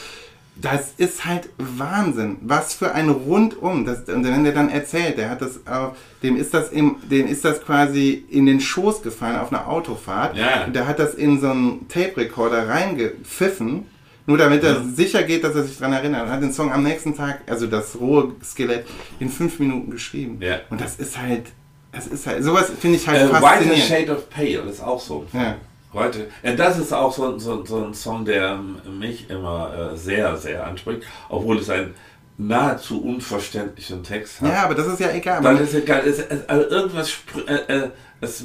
[0.59, 2.39] das ist halt Wahnsinn.
[2.41, 3.85] Was für ein Rundum.
[3.85, 5.89] Das, und wenn der dann erzählt, der hat das, äh,
[6.23, 10.37] dem ist das im, dem ist das quasi in den Schoß gefallen auf einer Autofahrt.
[10.37, 10.65] Ja.
[10.65, 13.87] Und der hat das in so einen Tape-Recorder reingepfiffen,
[14.27, 14.83] nur damit er Ja.
[14.83, 16.25] sicher geht, dass er sich dran erinnert.
[16.25, 18.87] Und hat den Song am nächsten Tag, also das rohe Skelett,
[19.21, 20.39] in fünf Minuten geschrieben.
[20.41, 20.61] Ja.
[20.71, 21.45] Und das ist halt,
[21.93, 23.83] das ist halt, sowas finde ich halt Äh, White faszinierend.
[23.85, 25.27] Shade of Pale ist auch so.
[25.33, 25.57] Ja.
[25.97, 29.97] Heute, ja, das ist auch so, so, so ein Song, der ähm, mich immer äh,
[29.97, 31.95] sehr, sehr anspricht, obwohl es einen
[32.39, 34.49] nahezu unverständlichen Text hat.
[34.53, 35.41] ja, aber das ist ja egal.
[35.41, 37.13] Man- es egal es, es, also irgendwas
[37.49, 37.91] äh, äh,
[38.21, 38.45] es,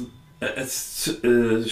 [0.56, 1.64] es äh, äh,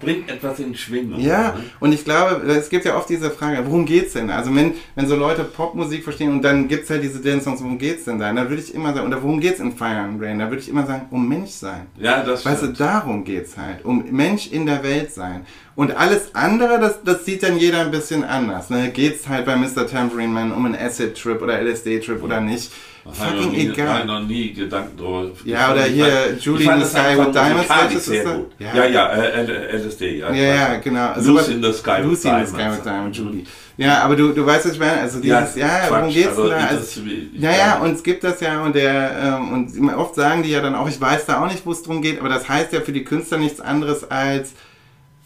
[0.00, 1.20] bringt etwas in Schwingung.
[1.20, 1.64] Ja, ne?
[1.80, 4.30] und ich glaube, es gibt ja oft diese Frage, worum geht's denn?
[4.30, 8.04] Also wenn, wenn so Leute Popmusik verstehen und dann gibt's halt diese Dance-Songs, worum geht's
[8.04, 8.32] denn da?
[8.32, 10.38] Da würde ich immer sagen, oder worum geht's in Fire and Rain?
[10.38, 11.86] Da würde ich immer sagen, um Menschsein.
[11.98, 12.80] Ja, das Weißt du, stimmt.
[12.80, 15.46] darum geht's halt, um Mensch in der Welt sein.
[15.76, 18.70] Und alles andere, das, das sieht dann jeder ein bisschen anders.
[18.70, 18.90] Ne?
[18.90, 19.86] Geht's halt bei Mr.
[19.86, 22.70] Tambourine Man um einen Acid-Trip oder LSD-Trip oder nicht?
[23.02, 24.00] Fucking noch nie, egal.
[24.00, 25.30] ich noch nie Gedanken drüber.
[25.44, 27.68] Ja, oder hier fand- Julie in the das Sky with Diamonds,
[28.04, 28.34] sehr ist das?
[28.36, 28.52] gut.
[28.58, 28.74] Ja.
[28.74, 30.18] Ja, ja, äh, LSD.
[30.18, 31.12] Ja, Ja, ja, genau.
[31.16, 32.76] Lucy in the Sky with Lucy in the Sky Diamonds.
[32.78, 33.44] with Diamonds, Julie.
[33.78, 35.00] Ja, aber du, du weißt, was ich meine.
[35.00, 36.14] Also dieses, ja, worum Quatsch.
[36.14, 36.66] geht's Also, denn da?
[36.66, 40.14] das Also, wie- ja, ja, und es gibt das ja und der ähm, und oft
[40.14, 42.28] sagen die ja dann auch, ich weiß da auch nicht, wo es drum geht, aber
[42.28, 44.52] das heißt ja für die Künstler nichts anderes als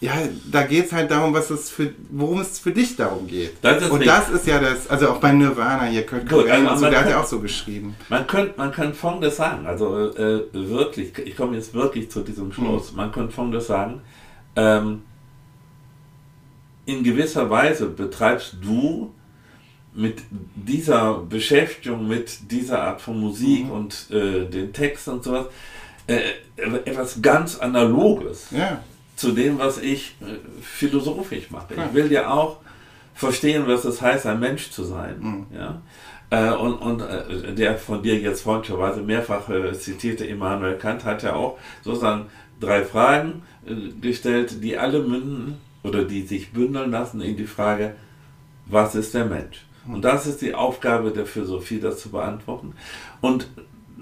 [0.05, 0.13] ja,
[0.51, 3.53] da geht es halt darum, was es für, worum es für dich darum geht.
[3.63, 6.85] Das und das ist ja das, also auch bei Nirvana hier, Kurt Gut, Cobain also
[6.85, 7.95] so, der hat ja kann- auch so geschrieben.
[8.09, 12.53] Man könnte man könnte Folgendes sagen, also äh, wirklich, ich komme jetzt wirklich zu diesem
[12.53, 14.03] Schluss, man könnte Folgendes sagen,
[14.57, 15.03] ähm,
[16.87, 19.13] in gewisser Weise betreibst du
[19.95, 20.23] mit
[20.55, 23.71] dieser Beschäftigung mit dieser Art von Musik Mhm.
[23.71, 25.47] und äh, den Text und sowas
[26.09, 26.19] äh,
[26.85, 28.81] etwas ganz Analoges Ja,
[29.17, 31.75] zu dem, was ich äh, philosophisch mache.
[31.75, 32.59] Ich will ja auch
[33.15, 35.17] verstehen, was es heißt, ein Mensch zu sein.
[35.21, 35.47] Mhm.
[35.57, 35.83] Ja?
[36.31, 41.23] Äh, und und äh, der von dir jetzt freundlicherweise mehrfach äh, zitierte Immanuel Kant hat
[41.23, 42.27] ja auch sozusagen
[42.61, 47.95] drei Fragen äh, gestellt, die alle münden oder die sich bündeln lassen in die Frage,
[48.67, 49.65] was ist der Mensch?
[49.87, 52.73] Und das ist die Aufgabe der Philosophie, das zu beantworten.
[53.21, 53.49] Und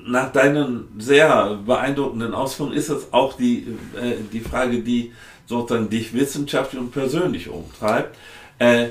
[0.06, 3.66] nach deinen sehr beeindruckenden Ausführungen ist es auch die,
[4.00, 5.12] äh, die Frage, die
[5.46, 8.16] sozusagen dich wissenschaftlich und persönlich umtreibt.
[8.58, 8.88] Äh,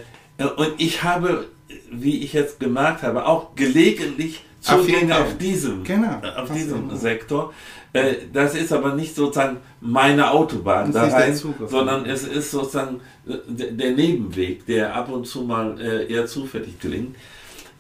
[0.58, 1.46] und ich habe,
[1.92, 6.20] wie ich jetzt gemerkt habe, auch gelegentlich Zugänge auf diesem, Genau.
[6.22, 6.98] äh, auf diesem Fall.
[7.00, 7.54] Sektor.
[7.94, 11.36] Äh, das ist aber nicht sozusagen meine Autobahn da rein,
[11.68, 16.80] sondern es ist sozusagen äh, der Nebenweg, der ab und zu mal äh, eher zufällig
[16.80, 17.16] gelingt.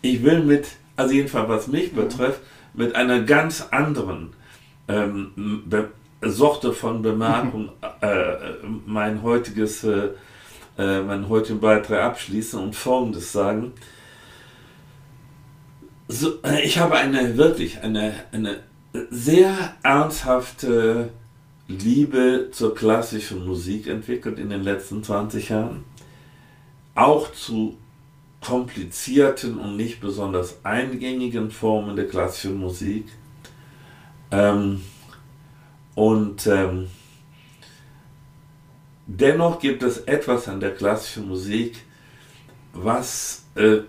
[0.01, 2.41] Ich will mit, also jedenfalls was mich betrifft,
[2.73, 4.33] mit einer ganz anderen
[4.87, 5.63] ähm,
[6.21, 7.69] Sorte von Bemerkung
[8.01, 8.35] äh,
[8.85, 10.09] mein heutiges, äh,
[10.77, 13.73] äh, meinen heutigen Beitrag abschließen und Folgendes sagen.
[16.07, 18.59] So, äh, ich habe eine wirklich eine, eine
[19.09, 21.09] sehr ernsthafte
[21.67, 25.85] Liebe zur klassischen Musik entwickelt in den letzten 20 Jahren.
[26.95, 27.77] Auch zu
[28.41, 33.05] komplizierten und nicht besonders eingängigen Formen der klassischen Musik.
[34.31, 34.81] Ähm,
[35.93, 36.87] und ähm,
[39.05, 41.83] dennoch gibt es etwas an der klassischen Musik,
[42.73, 43.81] was äh,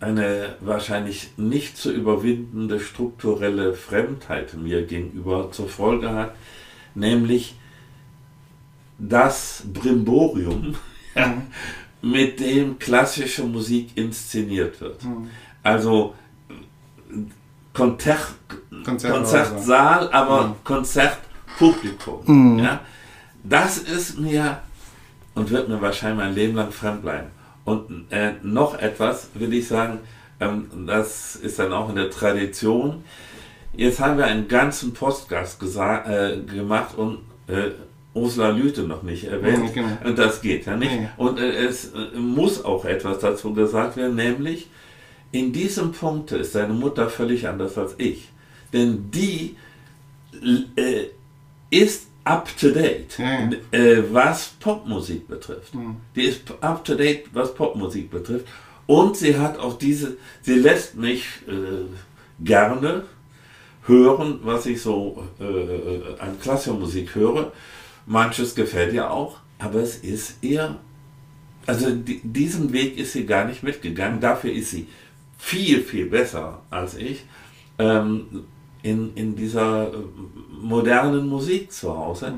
[0.00, 6.34] eine wahrscheinlich nicht zu überwindende strukturelle Fremdheit mir gegenüber zur Folge hat,
[6.94, 7.54] nämlich
[8.98, 10.74] das Brimborium
[11.14, 11.42] mhm.
[12.02, 15.04] mit dem klassische Musik inszeniert wird.
[15.04, 15.28] Mhm.
[15.62, 16.14] Also
[17.72, 18.34] Konzert,
[18.84, 20.54] Konzertsaal, aber mhm.
[20.64, 22.22] Konzertpublikum.
[22.24, 22.58] Mhm.
[22.58, 22.80] Ja?
[23.42, 24.60] Das ist mir
[25.34, 27.28] und wird mir wahrscheinlich mein Leben lang fremd bleiben.
[27.64, 30.00] Und äh, noch etwas will ich sagen,
[30.40, 33.04] ähm, das ist dann auch in der Tradition.
[33.72, 37.70] Jetzt haben wir einen ganzen Postgast äh, gemacht und äh,
[38.14, 39.66] Ursula Lüte noch nicht erwähnt.
[39.66, 39.98] Ja, genau.
[40.04, 40.92] Und das geht ja nicht.
[40.92, 41.12] Ja.
[41.16, 44.68] Und äh, es äh, muss auch etwas dazu gesagt werden, nämlich
[45.32, 48.28] in diesem Punkt ist deine Mutter völlig anders als ich.
[48.72, 49.56] Denn die
[50.76, 51.06] äh,
[51.70, 55.72] ist up to date, ja, äh, was Popmusik betrifft.
[56.16, 58.46] Die ist up to date, was Popmusik betrifft.
[58.86, 61.24] Und sie hat auch diese, sie lässt mich
[62.40, 63.04] gerne
[63.86, 67.52] hören, was ich so äh, an Klassikmusik höre.
[68.10, 70.78] Manches gefällt ihr auch, aber es ist eher,
[71.64, 74.18] also die, diesen Weg ist sie gar nicht mitgegangen.
[74.18, 74.88] Dafür ist sie
[75.38, 77.24] viel, viel besser als ich
[77.78, 78.46] ähm,
[78.82, 79.96] in, in dieser äh,
[80.60, 82.34] modernen Musik zu Hause.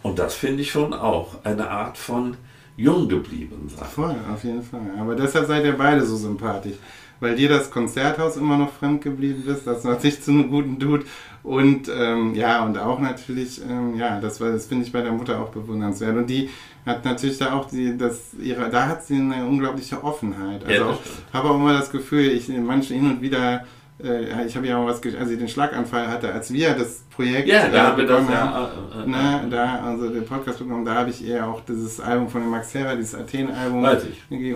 [0.00, 2.36] Und das finde ich schon auch eine Art von
[2.76, 3.88] jung geblieben sein.
[3.88, 4.92] Voll, auf jeden Fall.
[4.96, 6.76] Aber deshalb seid ihr beide so sympathisch
[7.20, 11.04] weil dir das Konzerthaus immer noch fremd geblieben ist, das natürlich zu einem guten Dude
[11.46, 15.12] und ähm, ja, und auch natürlich, ähm, ja, das war, das finde ich bei der
[15.12, 16.16] Mutter auch bewundernswert.
[16.16, 16.50] Und die
[16.84, 20.64] hat natürlich da auch die, das, ihre, da hat sie eine unglaubliche Offenheit.
[20.66, 20.98] Also ja,
[21.32, 23.64] habe auch immer das Gefühl, ich manchmal hin und wieder
[24.02, 27.46] äh, ich habe ja auch was, als ich den Schlaganfall hatte, als wir das Projekt
[27.46, 30.84] ja, da äh, begonnen das, haben, ja, äh, ne, äh, da, also den Podcast bekommen,
[30.84, 33.86] da habe ich eher auch dieses Album von Max Herrer, dieses Athen-Album.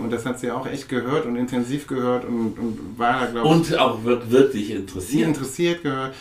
[0.03, 3.47] Und das hat sie auch echt gehört und intensiv gehört und, und war da, glaube
[3.47, 3.71] ich.
[3.71, 5.29] Und auch wirklich interessiert.
[5.29, 6.13] interessiert gehört.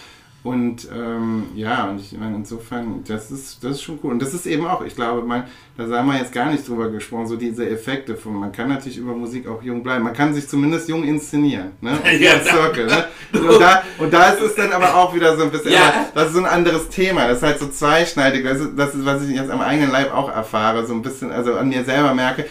[0.42, 4.12] Und ähm, ja, und ich meine, insofern, das ist, das ist schon cool.
[4.12, 5.44] Und das ist eben auch, ich glaube, man,
[5.76, 8.96] da haben wir jetzt gar nicht drüber gesprochen, so diese Effekte von, man kann natürlich
[8.96, 10.02] über Musik auch jung bleiben.
[10.02, 11.72] Man kann sich zumindest jung inszenieren.
[11.82, 11.98] Ne?
[12.20, 13.04] ja, Circle, ne?
[13.32, 16.06] Und, da, und da ist es dann aber auch wieder so ein bisschen, ja.
[16.14, 17.28] das ist so ein anderes Thema.
[17.28, 18.42] Das ist halt so zweischneidig.
[18.42, 21.30] Das ist, das ist, was ich jetzt am eigenen Leib auch erfahre, so ein bisschen,
[21.30, 22.46] also an mir selber merke,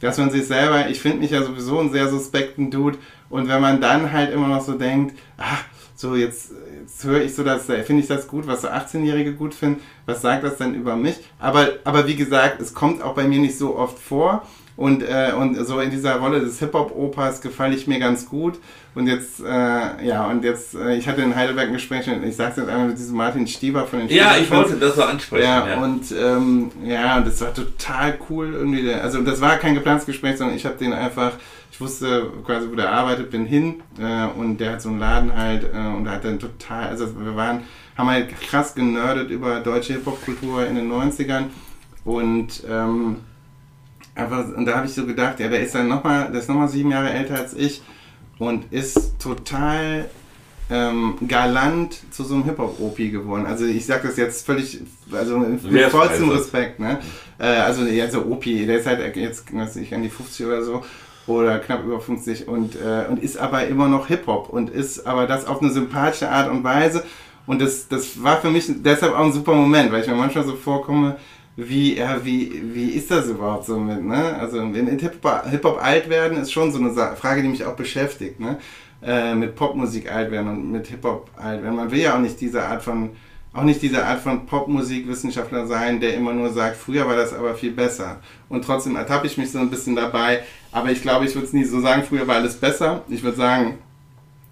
[0.00, 2.98] dass man sich selber, ich finde mich ja sowieso einen sehr suspekten Dude.
[3.30, 5.62] Und wenn man dann halt immer noch so denkt, ach,
[5.94, 6.54] so jetzt, jetzt
[7.02, 10.44] höre ich so, dass finde ich das gut, was so 18-Jährige gut finden, was sagt
[10.44, 11.16] das denn über mich?
[11.38, 14.42] Aber, aber wie gesagt, es kommt auch bei mir nicht so oft vor.
[14.76, 18.58] Und, äh, und so in dieser Rolle des Hip-Hop-Opas gefalle ich mir ganz gut.
[18.96, 22.34] Und jetzt, äh, ja, und jetzt, äh, ich hatte in Heidelberg ein Gespräch, und ich
[22.34, 25.44] sag's jetzt einmal mit diesem Martin Stieber von den Ja, ich wollte das so ansprechen.
[25.44, 25.82] Ja, ja.
[25.82, 28.92] und ähm, ja, und das war total cool irgendwie.
[28.92, 31.32] Also das war kein geplantes Gespräch, sondern ich habe den einfach
[31.74, 35.36] ich wusste quasi, wo der arbeitet, bin hin äh, und der hat so einen Laden
[35.36, 37.62] halt äh, und hat dann total, also wir waren,
[37.96, 41.46] haben halt krass genördet über deutsche Hip-Hop-Kultur in den 90ern
[42.04, 43.16] und ähm,
[44.14, 46.68] einfach, und da habe ich so gedacht, ja, der ist dann nochmal, der ist nochmal
[46.68, 47.82] sieben Jahre älter als ich
[48.38, 50.06] und ist total
[50.70, 53.46] ähm, galant zu so einem Hip-Hop-OP geworden.
[53.46, 54.80] Also ich sage das jetzt völlig,
[55.12, 57.00] also mit vollstem Respekt, ne?
[57.38, 60.82] Äh, also, also OP, der ist halt jetzt, weiß ich, an die 50 oder so
[61.26, 65.26] oder knapp über 50 und, äh, und ist aber immer noch Hip-Hop und ist aber
[65.26, 67.04] das auf eine sympathische Art und Weise.
[67.46, 70.44] Und das, das war für mich deshalb auch ein super Moment, weil ich mir manchmal
[70.44, 71.16] so vorkomme,
[71.56, 74.36] wie, ja, wie, wie ist das überhaupt so mit, ne?
[74.36, 78.40] Also in Hip-Hop Hip alt werden ist schon so eine Frage, die mich auch beschäftigt,
[78.40, 78.58] ne?
[79.02, 81.76] Äh, mit Popmusik alt werden und mit Hip-Hop alt werden.
[81.76, 83.10] Man will ja auch nicht diese Art von
[83.54, 87.54] auch nicht diese Art von Popmusikwissenschaftler sein, der immer nur sagt, früher war das aber
[87.54, 88.18] viel besser.
[88.48, 90.42] Und trotzdem ertappe ich mich so ein bisschen dabei.
[90.72, 93.04] Aber ich glaube, ich würde es nie so sagen, früher war alles besser.
[93.08, 93.78] Ich würde sagen,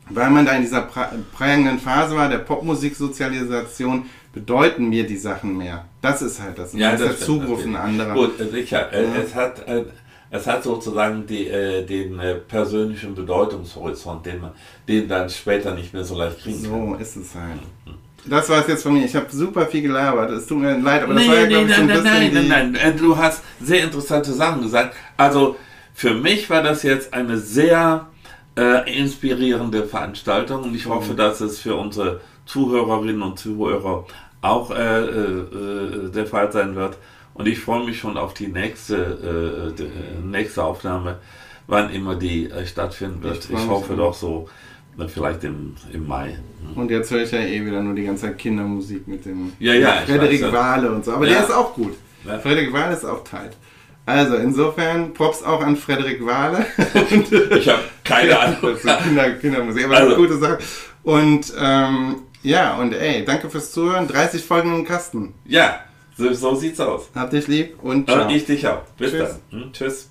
[0.08, 5.84] weil man da in dieser prägenden Phase war, der Popmusiksozialisation, bedeuten mir die Sachen mehr.
[6.00, 6.72] Das ist halt das.
[6.72, 8.14] Ja, das ist der Zugriff ein anderer.
[8.14, 8.92] Gut, sicher.
[8.92, 9.10] Äh, ja.
[9.22, 9.84] Es hat äh,
[10.34, 14.52] es hat sozusagen die, äh, den äh, persönlichen Bedeutungshorizont, den man
[14.88, 16.88] den dann später nicht mehr so leicht kriegen so kann.
[16.88, 17.60] So ist es halt.
[17.86, 18.02] Mhm.
[18.24, 19.04] Das war es jetzt von mir.
[19.04, 20.30] Ich habe super viel gelabert.
[20.30, 22.34] Es tut mir leid, aber das nee, war ja, glaube ich, so ein nein, bisschen
[22.34, 24.94] nein, nein, nein, Du hast sehr interessante Sachen gesagt.
[25.16, 25.56] Also
[25.92, 28.06] für mich war das jetzt eine sehr
[28.56, 31.16] äh, inspirierende Veranstaltung und ich hoffe, mhm.
[31.16, 34.06] dass es für unsere Zuhörerinnen und Zuhörer
[34.42, 36.98] auch äh, äh, der Fall sein wird.
[37.34, 41.18] Und ich freue mich schon auf die nächste, äh, die nächste Aufnahme,
[41.66, 43.46] wann immer die äh, stattfinden wird.
[43.46, 44.48] Ich, ich hoffe doch so
[45.08, 46.38] Vielleicht im, im Mai.
[46.74, 49.72] Und jetzt höre ich ja eh wieder nur die ganze Zeit Kindermusik mit dem ja,
[49.72, 51.12] ja, Frederik weiß, Wahle und so.
[51.12, 51.32] Aber ja.
[51.32, 51.94] der ist auch gut.
[52.26, 52.38] Ja.
[52.38, 53.56] Frederik Wahle ist auch tight.
[54.04, 56.66] Also insofern Props auch an Frederik Wahle.
[57.56, 58.76] ich habe keine Ahnung.
[59.02, 60.06] Kinder, Kindermusik, aber also.
[60.08, 60.58] eine gute Sache.
[61.04, 64.08] Und ähm, ja, und ey, danke fürs Zuhören.
[64.08, 65.34] 30 Folgen im Kasten.
[65.44, 65.80] Ja,
[66.16, 67.08] So, so sieht's aus.
[67.14, 68.28] Hab dich lieb und ciao.
[68.30, 68.82] ich dich auch.
[68.98, 69.38] Bis Tschüss.
[69.50, 69.60] dann.
[69.62, 70.10] Hm, tschüss.